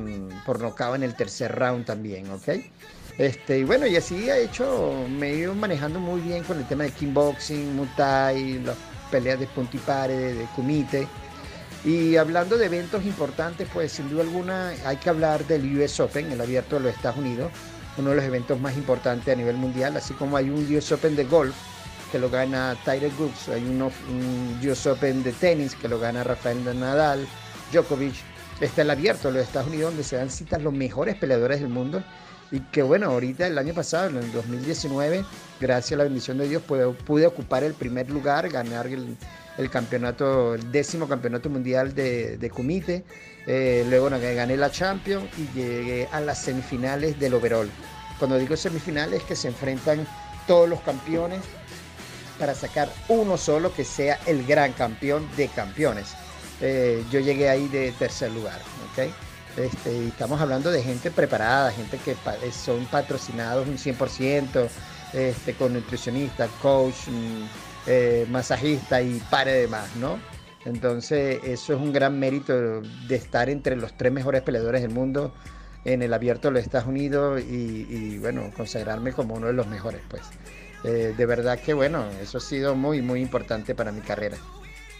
[0.45, 2.49] por nocaut en el tercer round también, ¿ok?
[3.17, 6.65] Este, y bueno, y así ha hecho, me he ido manejando muy bien con el
[6.65, 8.77] tema de kickboxing, muay, las
[9.11, 11.05] peleas de punto y pare, de, kumite.
[11.83, 16.31] Y hablando de eventos importantes, pues sin duda alguna hay que hablar del US Open,
[16.31, 17.51] el abierto de los Estados Unidos,
[17.97, 21.17] uno de los eventos más importantes a nivel mundial, así como hay un US Open
[21.17, 21.53] de golf
[22.11, 23.81] que lo gana Tyler Gooks, hay un
[24.63, 27.27] US Open de tenis que lo gana Rafael Nadal,
[27.71, 28.15] Djokovic,
[28.59, 31.69] está el abierto de los Estados Unidos donde se dan citas los mejores peleadores del
[31.69, 32.03] mundo.
[32.51, 35.23] Y que bueno, ahorita el año pasado, en el 2019,
[35.61, 40.71] gracias a la bendición de Dios, pude, ocupar el primer lugar, ganar el, campeonato, el
[40.71, 43.03] décimo campeonato mundial de, de Kumite,
[43.45, 47.69] eh, luego gané la Champions y llegué a las semifinales del overall.
[48.17, 50.07] Cuando digo semifinales es que se enfrentan
[50.47, 51.41] todos los campeones
[52.39, 56.15] para sacar uno solo que sea el gran campeón de campeones.
[56.61, 58.59] Eh, yo llegué ahí de tercer lugar,
[58.91, 59.11] ¿ok?
[59.57, 64.67] Este, estamos hablando de gente preparada, gente que eh, son patrocinados un 100%,
[65.13, 67.43] este, con nutricionista, coach, mm,
[67.87, 70.19] eh, masajista y pare de más, ¿no?
[70.65, 75.33] Entonces eso es un gran mérito de estar entre los tres mejores peleadores del mundo
[75.85, 79.67] en el abierto de los Estados Unidos y, y bueno, consagrarme como uno de los
[79.67, 80.23] mejores, pues.
[80.83, 84.37] Eh, de verdad que bueno, eso ha sido muy, muy importante para mi carrera.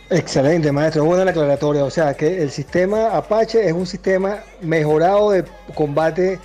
[0.09, 1.05] Excelente, maestro.
[1.05, 1.83] Buena la aclaratoria.
[1.83, 6.39] O sea, que el sistema Apache es un sistema mejorado de combate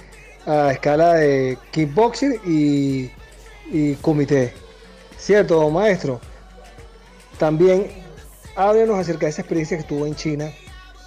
[0.47, 3.11] a escala de kickboxing y,
[3.70, 4.53] y comité.
[5.16, 6.20] ¿Cierto, maestro?
[7.39, 7.87] También
[8.55, 10.51] háblenos acerca de esa experiencia que tuvo en China,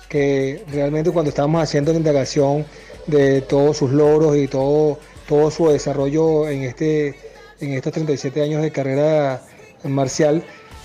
[0.09, 2.65] que realmente cuando estábamos haciendo la indagación
[3.05, 4.97] de todos sus logros y todo,
[5.27, 7.15] todo su desarrollo en este
[7.59, 9.41] en estos 37 años de carrera
[9.83, 10.43] marcial,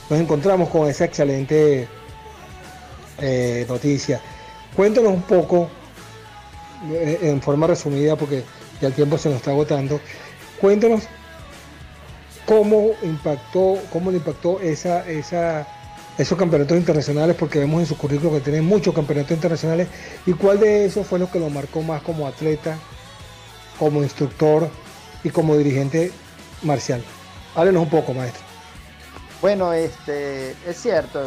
[0.09, 1.89] nos encontramos con esa excelente
[3.21, 4.21] eh, noticia.
[4.75, 5.69] Cuéntanos un poco,
[6.93, 8.43] eh, en forma resumida, porque
[8.81, 10.01] ya el tiempo se nos está agotando,
[10.61, 11.05] cuéntanos
[12.47, 15.67] cómo impactó, cómo le impactó esa, esa,
[16.19, 19.89] esos campeonatos internacionales, porque vemos en su currículo que tiene muchos campeonatos internacionales,
[20.27, 22.79] y cuál de esos fue lo que lo marcó más como atleta,
[23.79, 24.69] como instructor
[25.25, 26.13] y como dirigente
[26.63, 27.03] marcial.
[27.55, 28.53] Háblenos un poco, maestro.
[29.43, 31.21] Bueno, este, es cierto,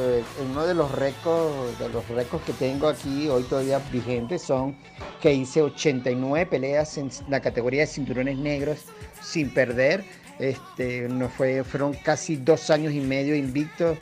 [0.50, 4.74] uno de los récords, de los récords que tengo aquí hoy todavía vigentes son
[5.22, 8.86] que hice 89 peleas en la categoría de cinturones negros
[9.22, 10.06] sin perder.
[10.40, 13.98] Este, no fue, fueron casi dos años y medio invicto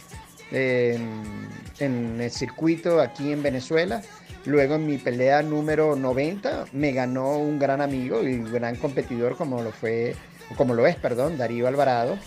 [0.52, 4.04] en, en el circuito aquí en Venezuela.
[4.46, 9.38] Luego en mi pelea número 90 me ganó un gran amigo y un gran competidor
[9.38, 10.16] como lo fue
[10.58, 12.18] como lo es, perdón, Darío Alvarado,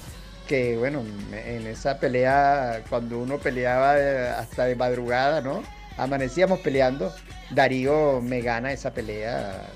[0.46, 1.02] que bueno,
[1.32, 5.62] en esa pelea, cuando uno peleaba eh, hasta de madrugada, ¿no?
[5.96, 7.12] Amanecíamos peleando,
[7.50, 9.68] Darío me gana esa pelea,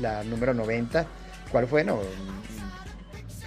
[0.00, 1.06] la, número 90,
[1.50, 1.84] ¿cuál fue?
[1.84, 2.00] No,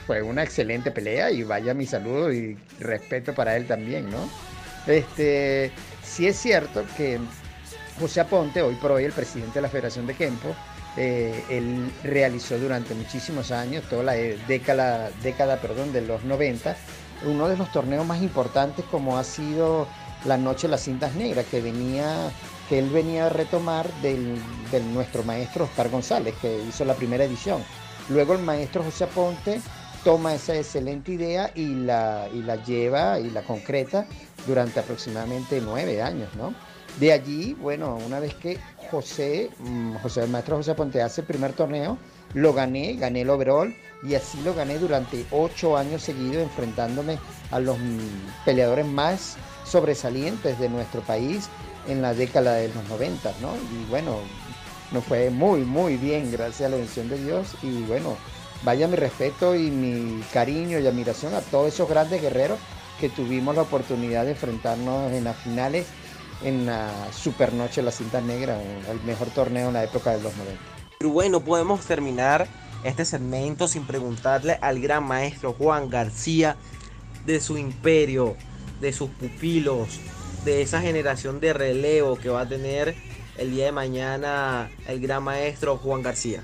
[0.05, 4.29] fue una excelente pelea y vaya mi saludo y respeto para él también, ¿no?
[4.87, 5.71] Este,
[6.03, 7.19] sí es cierto que
[7.99, 10.55] José Aponte, hoy por hoy el presidente de la Federación de Kempo,
[10.97, 16.75] eh, él realizó durante muchísimos años, toda la década, década perdón, de los 90,
[17.25, 19.87] uno de los torneos más importantes como ha sido
[20.25, 22.31] la Noche de las Cintas Negras, que venía
[22.71, 24.39] que él venía a retomar del,
[24.93, 27.61] nuestro maestro Oscar González, que hizo la primera edición.
[28.07, 29.59] Luego el maestro José Aponte
[30.05, 34.05] toma esa excelente idea y la, y la lleva y la concreta
[34.47, 36.53] durante aproximadamente nueve años, ¿no?
[36.99, 38.59] De allí, bueno, una vez que
[38.91, 41.97] José, mm, José, el maestro José Ponte hace el primer torneo,
[42.33, 43.73] lo gané, gané el overall
[44.03, 47.17] y así lo gané durante ocho años seguidos enfrentándome
[47.51, 51.49] a los mm, peleadores más sobresalientes de nuestro país
[51.87, 53.53] en la década de los 90, ¿no?
[53.55, 54.19] Y bueno,
[54.91, 58.17] nos fue muy, muy bien gracias a la bendición de Dios y bueno,
[58.63, 62.59] vaya mi respeto y mi cariño y admiración a todos esos grandes guerreros
[62.99, 65.87] que tuvimos la oportunidad de enfrentarnos en las finales
[66.43, 70.35] en la Supernoche de la Cinta Negra, el mejor torneo en la época de los
[70.35, 70.59] 90.
[70.97, 72.47] Pero bueno, podemos terminar
[72.83, 76.55] este segmento sin preguntarle al gran maestro Juan García
[77.25, 78.35] de su imperio,
[78.79, 79.99] de sus pupilos,
[80.45, 82.95] de esa generación de relevo que va a tener
[83.37, 86.43] el día de mañana el gran maestro Juan García?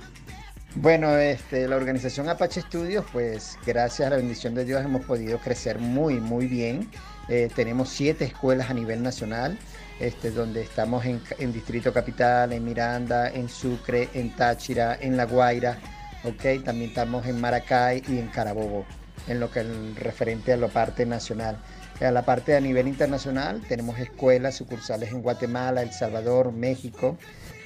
[0.75, 5.39] Bueno, este, la organización Apache Studios, pues gracias a la bendición de Dios hemos podido
[5.39, 6.89] crecer muy, muy bien.
[7.29, 9.57] Eh, tenemos siete escuelas a nivel nacional,
[9.99, 11.21] este, donde estamos en,
[11.51, 15.77] Distrito Capital, en Miranda, en Sucre, en Táchira, en La Guaira,
[16.23, 16.59] ¿okay?
[16.59, 18.85] también estamos en Maracay y en Carabobo,
[19.27, 21.57] en lo que es referente a la parte nacional.
[21.99, 27.17] A la parte a nivel internacional tenemos escuelas sucursales en Guatemala, El Salvador, México,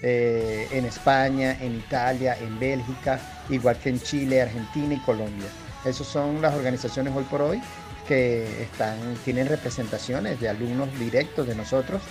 [0.02, 3.20] eh, en España, en Italia, en Bélgica,
[3.50, 5.48] igual que en Chile, Argentina y Colombia.
[5.84, 7.62] Esas son las organizaciones hoy por hoy
[8.08, 12.02] que están, tienen representaciones de alumnos directos de nosotros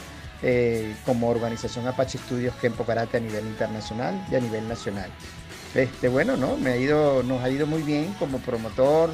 [0.42, 5.10] eh, como organización Apache Studios Kempo Karate a nivel internacional y a nivel nacional.
[5.74, 6.56] Este, bueno, ¿no?
[6.56, 9.10] Me ha ido, nos ha ido muy bien como promotor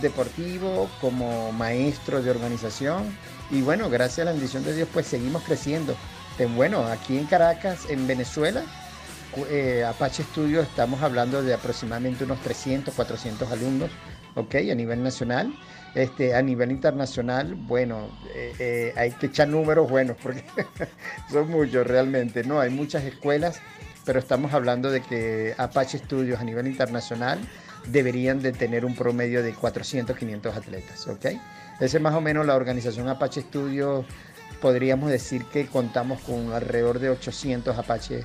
[0.00, 3.16] deportivo, como maestro de organización
[3.50, 5.94] y bueno, gracias a la bendición de Dios pues seguimos creciendo
[6.56, 8.62] bueno, aquí en Caracas, en Venezuela,
[9.48, 13.90] eh, Apache Studio estamos hablando de aproximadamente unos 300, 400 alumnos,
[14.34, 14.54] ¿ok?
[14.70, 15.54] A nivel nacional.
[15.94, 20.44] Este, a nivel internacional, bueno, eh, eh, hay que echar números buenos porque
[21.30, 22.58] son muchos realmente, ¿no?
[22.58, 23.60] Hay muchas escuelas,
[24.04, 27.38] pero estamos hablando de que Apache Studios a nivel internacional
[27.86, 31.26] deberían de tener un promedio de 400, 500 atletas, ¿ok?
[31.80, 34.04] Esa es más o menos la organización Apache Studios
[34.60, 38.24] podríamos decir que contamos con alrededor de 800 Apache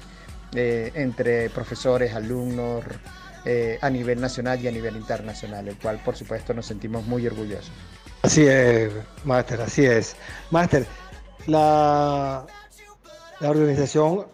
[0.56, 2.84] eh, entre profesores, alumnos,
[3.46, 7.26] eh, a nivel nacional y a nivel internacional, el cual por supuesto nos sentimos muy
[7.28, 7.72] orgullosos.
[8.22, 8.92] Así es,
[9.24, 10.16] Máster, así es.
[10.52, 10.86] Máster,
[11.48, 12.46] la,
[13.40, 14.26] la organización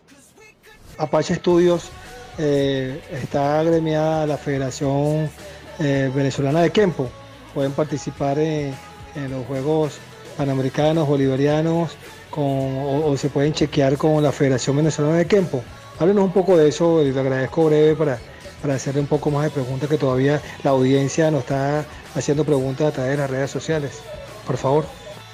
[0.97, 1.89] Apache Studios
[2.37, 5.29] eh, está agremiada a la Federación
[5.77, 7.09] Venezolana de Kempo.
[7.53, 8.73] Pueden participar en
[9.29, 9.99] los Juegos
[10.37, 11.97] panamericanos, bolivarianos,
[12.37, 15.63] o, se pueden chequear con la Federación Venezolana de Kempo.
[15.99, 18.19] Háblenos un poco de eso y le agradezco breve para,
[18.65, 21.85] para hacerle un poco más de preguntas que todavía la audiencia nos está
[22.15, 24.01] haciendo preguntas a través de las redes sociales.
[24.47, 24.85] Por favor.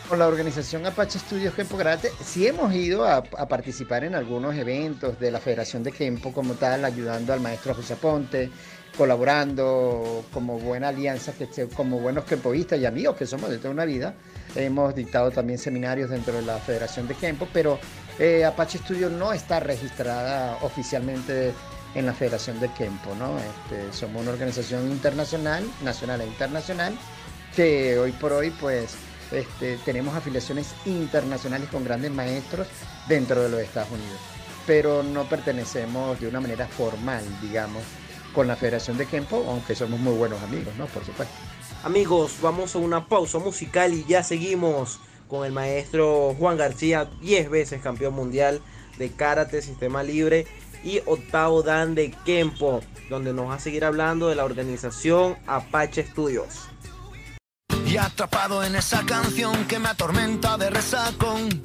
[0.10, 5.18] Con la organización Apache Studios Kempo Karate, sí hemos ido a, participar en algunos eventos
[5.18, 8.52] de la Federación de Kempo como tal, ayudando al maestro José Ponte,
[8.98, 11.32] colaborando como buena alianza,
[11.74, 14.14] como buenos kempoistas y amigos que somos de toda una vida.
[14.58, 17.80] Hemos dictado también seminarios dentro de la Federación de Kempo, pero
[18.20, 21.54] eh, Apache Studio no está registrada oficialmente
[21.96, 23.38] en la Federación de Kempo, ¿no?
[23.38, 26.98] Este, somos una organización internacional, nacional e internacional,
[27.56, 28.96] que hoy por hoy pues
[29.32, 32.68] este, tenemos afiliaciones internacionales con grandes maestros
[33.08, 34.20] dentro de los Estados Unidos,
[34.66, 37.84] pero no pertenecemos de una manera formal, digamos,
[38.34, 40.86] con la Federación de Kempo, aunque somos muy buenos amigos, ¿no?
[40.88, 41.34] Por supuesto.
[41.84, 47.50] Amigos, vamos a una pausa musical y ya seguimos con el maestro Juan García, 10
[47.50, 48.62] veces campeón mundial
[48.98, 50.46] de karate sistema libre
[50.84, 56.06] y octavo dan de Kempo, donde nos va a seguir hablando de la organización Apache
[56.06, 56.68] Studios.
[57.86, 61.62] Y atrapado en esa canción que me atormenta de resacón.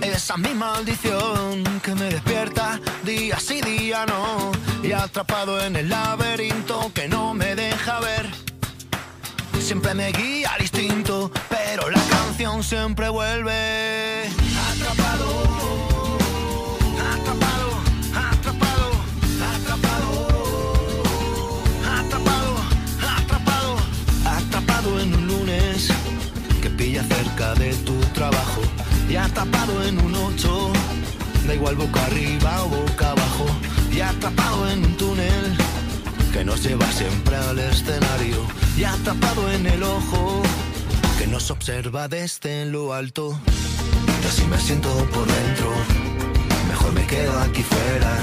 [0.00, 4.52] Esa mi maldición que me despierta día sí día no.
[4.82, 8.48] Y atrapado en el laberinto que no me deja ver
[9.68, 14.47] siempre me guía al instinto, pero la canción siempre vuelve.
[29.38, 30.72] Atrapado en un ocho,
[31.46, 33.46] da igual boca arriba o boca abajo.
[33.92, 35.56] Y atrapado en un túnel
[36.32, 38.44] que nos lleva siempre al escenario.
[38.76, 40.42] Y atrapado en el ojo
[41.18, 43.38] que nos observa desde lo alto.
[44.22, 45.70] Y así me siento por dentro,
[46.68, 48.16] mejor me quedo aquí fuera,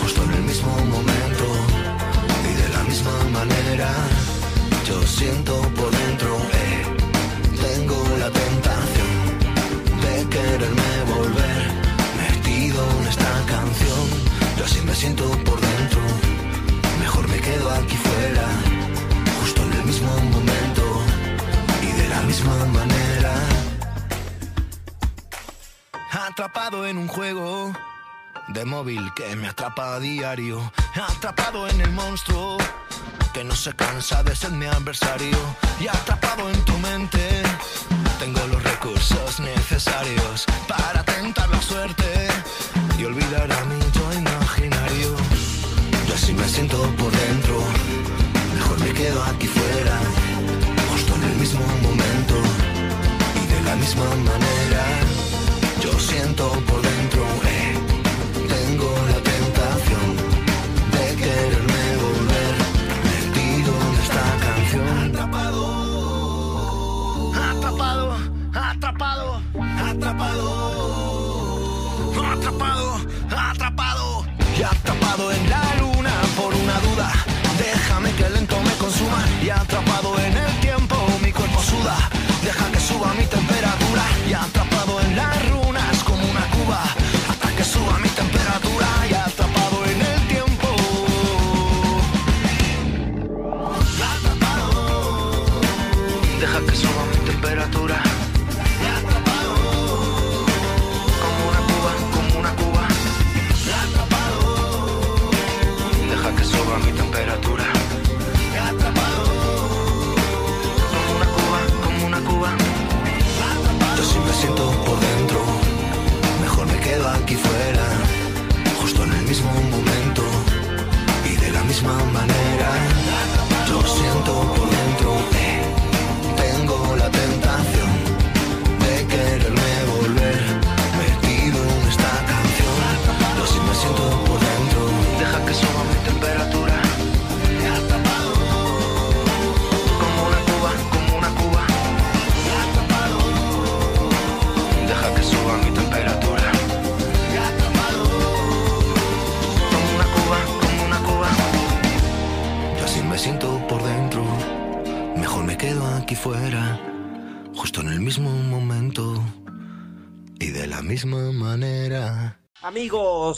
[0.00, 1.46] justo en el mismo momento
[2.48, 3.90] y de la misma manera.
[4.88, 6.84] Yo siento por dentro, eh,
[7.60, 9.01] tengo la tentación
[10.32, 11.62] quererme volver
[12.22, 14.04] metido en esta canción.
[14.58, 16.00] Yo así me siento por dentro,
[17.00, 18.82] mejor me quedo aquí fuera
[19.92, 21.02] mismo momento
[21.82, 23.34] y de la misma manera.
[26.10, 27.72] Atrapado en un juego
[28.48, 30.72] de móvil que me atrapa a diario.
[30.94, 32.56] Atrapado en el monstruo
[33.34, 35.38] que no se cansa de ser mi adversario.
[35.78, 37.42] Y atrapado en tu mente,
[38.24, 42.28] tengo los recursos necesarios para tentar la suerte
[42.96, 45.16] y olvidar a mi yo imaginario.
[46.06, 47.64] Yo así me siento por dentro
[48.78, 49.98] me quedo aquí fuera,
[50.90, 52.34] justo en el mismo momento
[53.42, 54.84] y de la misma manera.
[55.82, 56.91] Yo siento por dentro.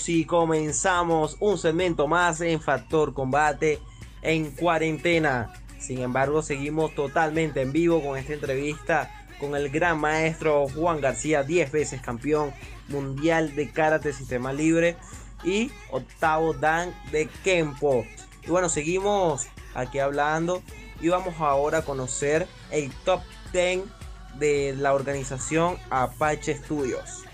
[0.06, 3.80] Y comenzamos un segmento más en Factor Combate
[4.20, 5.54] en cuarentena.
[5.78, 11.42] Sin embargo, seguimos totalmente en vivo con esta entrevista con el gran maestro Juan García,
[11.42, 12.52] 10 veces campeón
[12.88, 14.96] mundial de karate sistema libre
[15.42, 18.04] y octavo dan de Kempo.
[18.46, 20.62] Y bueno, seguimos aquí hablando
[21.00, 23.84] y vamos ahora a conocer el top 10
[24.38, 27.24] de la organización Apache Studios.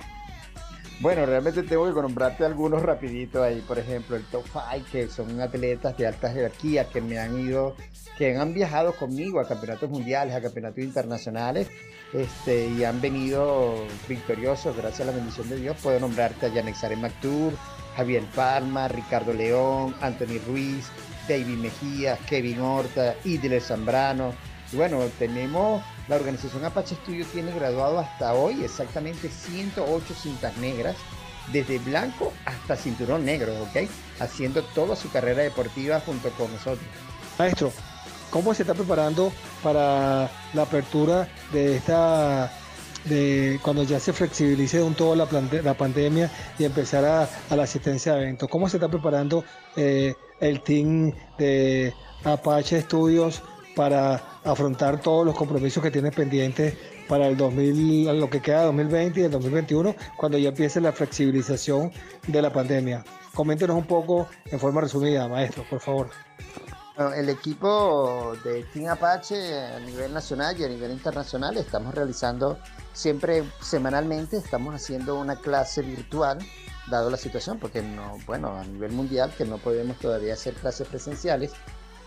[1.00, 5.40] Bueno, realmente tengo que nombrarte algunos rapidito ahí, por ejemplo, el top 5, que son
[5.40, 7.74] atletas de alta jerarquía que me han ido,
[8.18, 11.70] que han viajado conmigo a campeonatos mundiales, a campeonatos internacionales,
[12.12, 13.76] este, y han venido
[14.10, 15.78] victoriosos gracias a la bendición de Dios.
[15.82, 17.54] Puedo nombrarte a Yanexare Mactur,
[17.96, 20.90] Javier Palma, Ricardo León, Anthony Ruiz,
[21.26, 24.34] David Mejía, Kevin Horta, Idler Zambrano.
[24.70, 30.96] Y bueno, tenemos, la organización Apache Studio tiene graduado hasta hoy exactamente 108 cintas negras,
[31.52, 33.88] desde blanco hasta cinturón negro, ¿ok?
[34.18, 36.84] Haciendo toda su carrera deportiva junto con nosotros.
[37.38, 37.72] Maestro,
[38.30, 39.32] ¿cómo se está preparando
[39.62, 42.52] para la apertura de esta,
[43.04, 45.28] de cuando ya se flexibilice de un todo la,
[45.62, 48.48] la pandemia y empezar a, a la asistencia de eventos?
[48.48, 49.44] ¿Cómo se está preparando
[49.76, 51.94] eh, el team de
[52.24, 53.44] Apache Studios
[53.76, 56.74] para afrontar todos los compromisos que tiene pendientes
[57.08, 60.92] para el 2000, lo que queda de 2020 y el 2021, cuando ya empiece la
[60.92, 61.92] flexibilización
[62.26, 63.04] de la pandemia?
[63.34, 66.10] Coméntenos un poco en forma resumida, maestro, por favor.
[67.16, 72.58] El equipo de Team Apache a nivel nacional y a nivel internacional estamos realizando
[72.92, 76.38] siempre semanalmente, estamos haciendo una clase virtual,
[76.90, 80.88] dado la situación, porque no, bueno, a nivel mundial que no podemos todavía hacer clases
[80.88, 81.52] presenciales,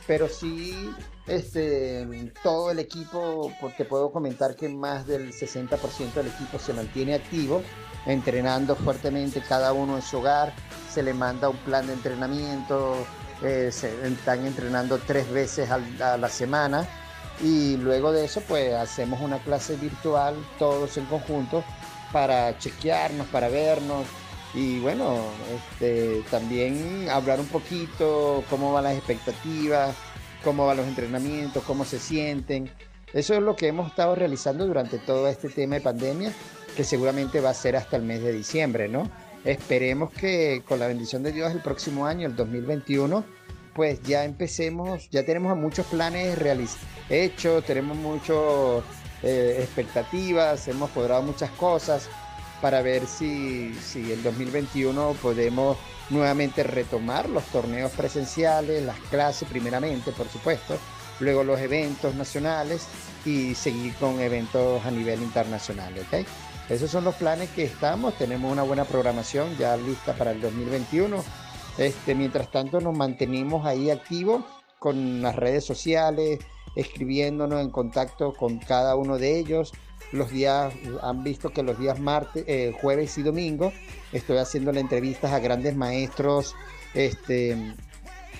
[0.07, 0.95] pero sí
[1.27, 2.05] este,
[2.41, 7.63] todo el equipo, porque puedo comentar que más del 60% del equipo se mantiene activo,
[8.05, 10.53] entrenando fuertemente cada uno en su hogar,
[10.91, 12.95] se le manda un plan de entrenamiento,
[13.41, 16.85] eh, se están entrenando tres veces al- a la semana
[17.41, 21.63] y luego de eso pues hacemos una clase virtual todos en conjunto
[22.11, 24.05] para chequearnos, para vernos
[24.53, 25.17] y bueno,
[25.55, 29.95] este, también hablar un poquito cómo van las expectativas,
[30.43, 32.69] cómo van los entrenamientos, cómo se sienten.
[33.13, 36.33] Eso es lo que hemos estado realizando durante todo este tema de pandemia,
[36.75, 39.09] que seguramente va a ser hasta el mes de diciembre, ¿no?
[39.43, 43.23] Esperemos que con la bendición de Dios el próximo año, el 2021,
[43.73, 46.37] pues ya empecemos, ya tenemos muchos planes
[47.09, 48.83] hechos, tenemos muchas
[49.23, 52.09] expectativas, hemos cuadrado muchas cosas
[52.63, 55.77] para ver si, si el 2021 podemos
[56.09, 60.77] nuevamente retomar los torneos presenciales, las clases primeramente, por supuesto,
[61.19, 62.87] luego los eventos nacionales
[63.25, 66.25] y seguir con eventos a nivel internacional, ¿ok?
[66.69, 71.21] Esos son los planes que estamos, tenemos una buena programación ya lista para el 2021.
[71.77, 74.45] Este, mientras tanto nos mantenemos ahí activos
[74.79, 76.39] con las redes sociales,
[76.77, 79.73] escribiéndonos en contacto con cada uno de ellos.
[80.11, 83.73] Los días, han visto que los días martes, eh, jueves y domingo
[84.11, 86.55] estoy haciendo entrevistas a grandes maestros
[86.93, 87.75] este,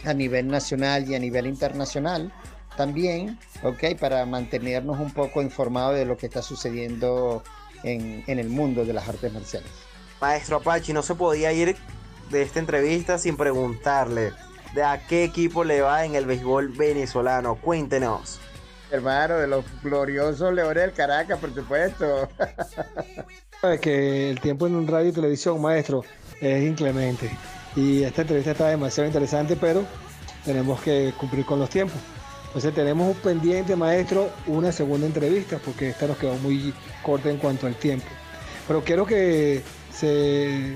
[0.06, 2.32] a nivel nacional y a nivel internacional
[2.78, 3.98] también, ¿ok?
[4.00, 7.44] Para mantenernos un poco informados de lo que está sucediendo
[7.84, 9.70] en, en el mundo de las artes marciales.
[10.22, 11.76] Maestro Apache, no se podía ir
[12.30, 14.32] de esta entrevista sin preguntarle
[14.74, 17.56] de a qué equipo le va en el béisbol venezolano.
[17.56, 18.40] Cuéntenos.
[18.94, 22.30] Hermano, de los gloriosos Leones del Caracas, por supuesto.
[23.62, 26.04] Sabes que el tiempo en radio y televisión, maestro,
[26.40, 27.32] es inclemente.
[27.76, 29.84] Y esta entrevista está demasiado interesante, pero
[30.46, 31.98] tenemos que cumplir con los tiempos.
[32.46, 36.72] Entonces tenemos un pendiente, maestro, una segunda entrevista, porque esta nos quedó muy
[37.02, 38.06] corta en cuanto al tiempo.
[38.68, 40.76] Pero quiero que se,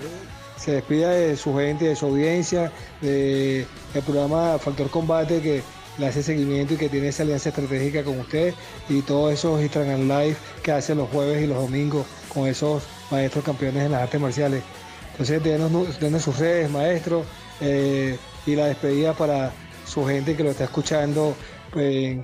[0.56, 3.68] se despida de su gente, de su audiencia, del
[4.08, 5.62] programa Factor Combate que
[5.98, 8.54] le hace seguimiento y que tiene esa alianza estratégica con usted
[8.90, 13.44] y todos esos Instagram Live que hace los jueves y los domingos con esos maestros
[13.44, 14.64] campeones en las artes marciales.
[15.12, 17.26] Entonces, denos, sus redes, maestro,
[17.60, 19.52] eh, y la despedida para
[19.86, 21.36] su gente que lo está escuchando
[21.72, 22.18] pues,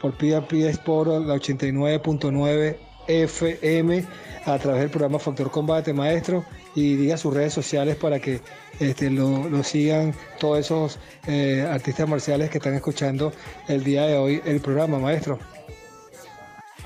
[0.00, 2.76] por Pida Sport, la 89.9
[3.06, 4.04] FM,
[4.46, 6.44] a través del programa Factor Combate, maestro,
[6.74, 8.40] y diga sus redes sociales para que
[8.78, 13.32] este, lo, sigan todos esos eh, artistas marciales que están escuchando
[13.68, 15.38] el día de hoy el programa, maestro.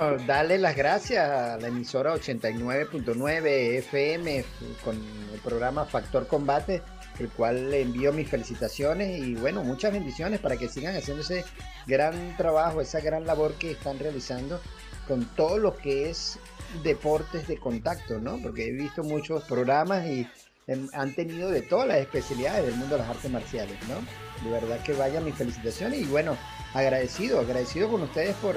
[0.01, 3.47] Oh, Dale las gracias a la emisora 89.9
[3.79, 4.45] FM
[4.85, 4.97] con
[5.33, 6.83] el programa Factor Combate,
[7.21, 11.45] el cual le envío mis felicitaciones y bueno, muchas bendiciones para que sigan haciendo ese
[11.87, 14.61] gran trabajo, esa gran labor que están realizando
[15.07, 16.41] con todo lo que es
[16.83, 18.39] deportes de contacto, ¿no?
[18.43, 20.27] Porque he visto muchos programas y
[20.67, 23.97] em, han tenido de todas las especialidades del mundo de las artes marciales, ¿no?
[24.45, 26.37] De verdad que vayan mis felicitaciones y bueno,
[26.75, 28.57] agradecido, agradecido con ustedes por,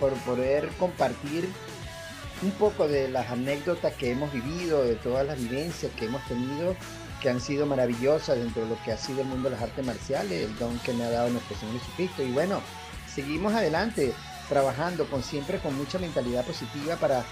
[0.00, 1.48] por poder compartir
[2.42, 6.74] un poco de las anécdotas que hemos vivido, de todas las vivencias que hemos tenido,
[7.20, 9.86] que han sido maravillosas dentro de lo que ha sido el mundo de las artes
[9.86, 12.22] marciales, el don que me ha dado nuestro Señor Jesucristo.
[12.24, 12.60] Y bueno,
[13.14, 14.12] seguimos adelante,
[14.52, 17.24] trabajando con siempre con mucha mentalidad positiva para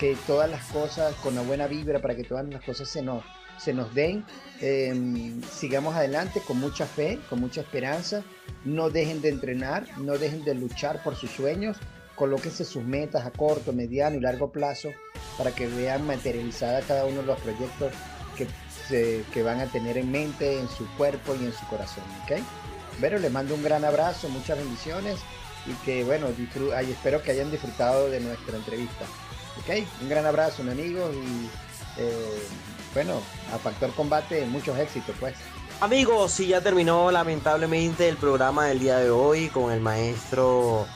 [0.00, 3.22] que todas las cosas, con una buena vibra, para que todas las cosas se nos,
[3.58, 4.24] se nos den.
[4.60, 8.24] Em, sigamos adelante con mucha fe, con mucha esperanza.
[8.64, 11.76] No dejen de entrenar, no dejen de luchar por sus sueños
[12.14, 14.90] colóquense sus metas a corto, mediano y largo plazo
[15.36, 17.92] para que vean materializada cada uno de los proyectos
[18.36, 22.04] que, que van a tener en mente, en su cuerpo y en su corazón.
[22.22, 22.40] ¿ok?
[23.00, 25.18] Pero les mando un gran abrazo, muchas bendiciones
[25.66, 29.04] y que bueno, y espero que hayan disfrutado de nuestra entrevista.
[29.60, 29.86] ¿ok?
[30.02, 31.50] Un gran abrazo, mi y
[31.98, 32.42] eh,
[32.92, 33.20] bueno,
[33.52, 35.34] a Factor Combate muchos éxitos pues.
[35.80, 40.86] Amigos, si ya terminó lamentablemente el programa del día de hoy con el maestro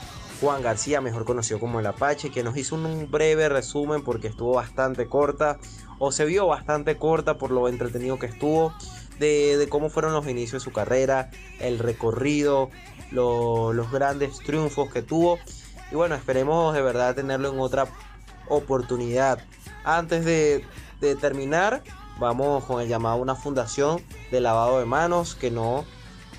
[0.41, 4.55] Juan García, mejor conocido como el Apache, que nos hizo un breve resumen porque estuvo
[4.55, 5.59] bastante corta,
[5.99, 8.73] o se vio bastante corta por lo entretenido que estuvo,
[9.19, 12.71] de, cómo fueron los inicios de su carrera, el recorrido,
[13.11, 15.39] los grandes triunfos que tuvo.
[15.91, 17.87] Y bueno, esperemos de verdad tenerlo en otra
[18.49, 19.39] oportunidad.
[19.85, 20.65] Antes de,
[21.21, 21.83] terminar,
[22.19, 25.85] vamos con el llamado a una fundación de lavado de manos que no,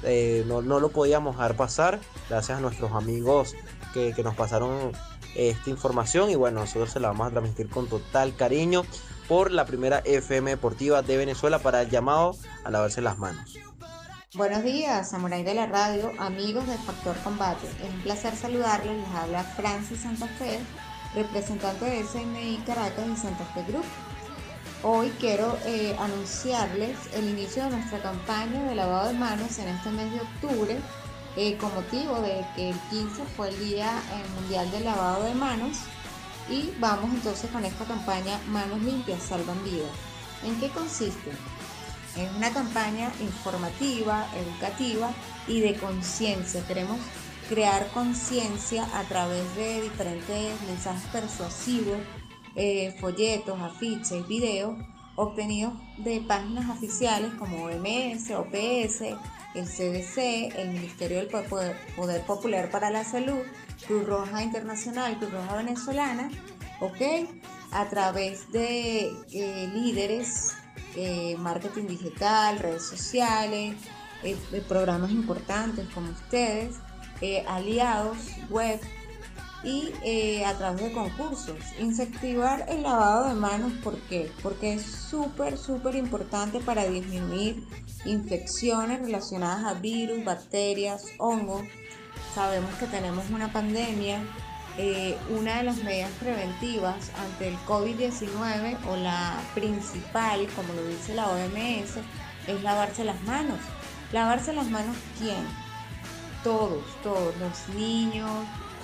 [0.04, 2.00] eh, no, no, lo podíamos dejar pasar
[2.30, 3.56] gracias a nuestros amigos
[3.94, 4.92] que, nos pasaron
[5.36, 8.84] esta información y bueno, nosotros se la vamos a transmitir con total cariño
[9.28, 13.69] por la primera FM Deportiva de Venezuela para el llamado a lavarse las manos.
[14.36, 17.66] Buenos días, Samurai de la Radio, amigos de Factor Combate.
[17.84, 18.96] Es un placer saludarles.
[18.96, 20.60] Les habla Francis Santa Fe,
[21.16, 23.86] representante de SMI Caracas y Santa Fe Group.
[24.84, 29.90] Hoy quiero eh, anunciarles el inicio de nuestra campaña de lavado de manos en este
[29.90, 30.78] mes de octubre
[31.36, 35.34] eh, con motivo de que el 15 fue el Día eh, Mundial del Lavado de
[35.34, 35.78] Manos
[36.48, 39.90] y vamos entonces con esta campaña Manos Limpias Salvan Vidas.
[40.44, 41.32] ¿En qué consiste?
[42.16, 45.12] Es una campaña informativa, educativa
[45.48, 46.66] y de conciencia.
[46.68, 47.00] Queremos
[47.48, 51.98] crear conciencia a través de diferentes mensajes persuasivos,
[52.56, 54.76] eh, folletos, afiches, videos
[55.16, 59.02] obtenidos de páginas oficiales como OMS, OPS,
[59.54, 61.76] el CDC, el Ministerio del Poder,
[62.26, 63.42] Popular para la Salud,
[63.86, 66.30] Cruz Roja Internacional, Cruz Roja Venezolana,
[66.80, 67.28] ¿ok?
[67.72, 70.54] A través de eh, líderes,
[70.96, 73.76] eh, marketing digital, redes sociales,
[74.24, 74.38] eh,
[74.68, 76.76] programas importantes como ustedes,
[77.48, 78.18] aliados,
[78.50, 78.80] web,
[79.64, 81.58] y eh, a través de concursos.
[81.80, 84.32] Incentivar el lavado de manos, ¿por qué?
[84.42, 87.64] Porque es súper, súper importante para disminuir
[88.06, 91.64] infecciones relacionadas a virus, bacterias, hongos.
[92.34, 94.22] Sabemos que tenemos una pandemia.
[94.82, 101.14] Eh, una de las medidas preventivas ante el COVID-19 o la principal, como lo dice
[101.14, 101.98] la OMS,
[102.48, 103.60] es lavarse las manos.
[104.14, 105.46] ¿Lavarse las manos quién?
[106.44, 108.32] todos, todos, los niños,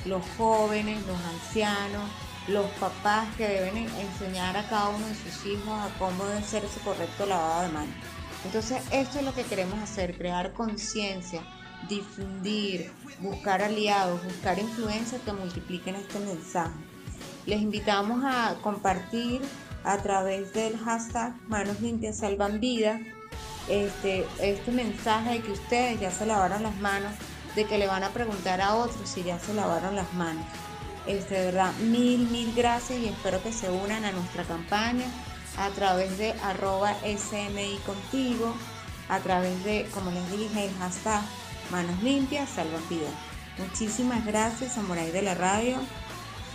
[0.05, 2.09] los jóvenes, los ancianos,
[2.47, 6.65] los papás que deben enseñar a cada uno de sus hijos a cómo debe ser
[6.65, 7.95] ese correcto lavado de manos.
[8.43, 11.41] Entonces, esto es lo que queremos hacer, crear conciencia,
[11.87, 16.73] difundir, buscar aliados, buscar influencias que multipliquen este mensaje.
[17.45, 19.41] Les invitamos a compartir
[19.83, 22.99] a través del hashtag Manos Limpias Salvan Vidas
[23.67, 27.11] este, este mensaje de que ustedes ya se lavaron las manos,
[27.55, 30.45] de que le van a preguntar a otros si ya se lavaron las manos.
[31.07, 35.05] Este, verdad, mil, mil gracias y espero que se unan a nuestra campaña
[35.57, 38.53] a través de arroba SMI contigo,
[39.07, 41.21] a través de, como les dije, el hashtag
[41.71, 43.13] Manos Limpias Salvan Vidas.
[43.57, 45.77] Muchísimas gracias, Samurai de la Radio.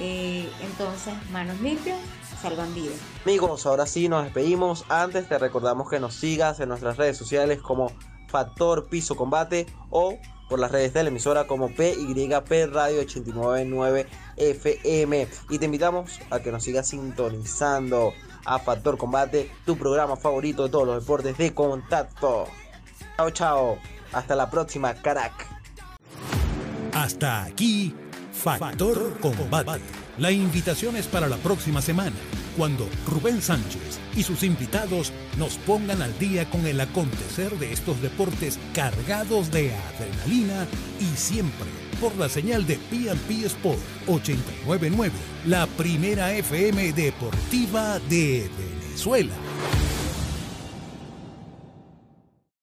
[0.00, 1.98] Eh, entonces, Manos Limpias
[2.40, 2.96] salvan vidas.
[3.24, 4.84] Amigos, ahora sí nos despedimos.
[4.88, 7.92] Antes te recordamos que nos sigas en nuestras redes sociales como
[8.28, 14.06] Factor Piso Combate o por las redes de la emisora como PYP Radio 899
[14.36, 15.28] FM.
[15.50, 18.12] Y te invitamos a que nos sigas sintonizando
[18.44, 22.46] a Factor Combate, tu programa favorito de todos los deportes de contacto.
[23.16, 23.78] Chao, chao.
[24.12, 25.32] Hasta la próxima, carac.
[26.92, 27.94] Hasta aquí,
[28.32, 29.80] Factor Combate.
[30.18, 32.16] La invitación es para la próxima semana,
[32.56, 38.02] cuando Rubén Sánchez y sus invitados nos pongan al día con el acontecer de estos
[38.02, 40.66] deportes cargados de adrenalina
[41.00, 41.68] y siempre
[42.00, 45.12] por la señal de PNP Sport 899,
[45.46, 49.34] la primera FM deportiva de Venezuela.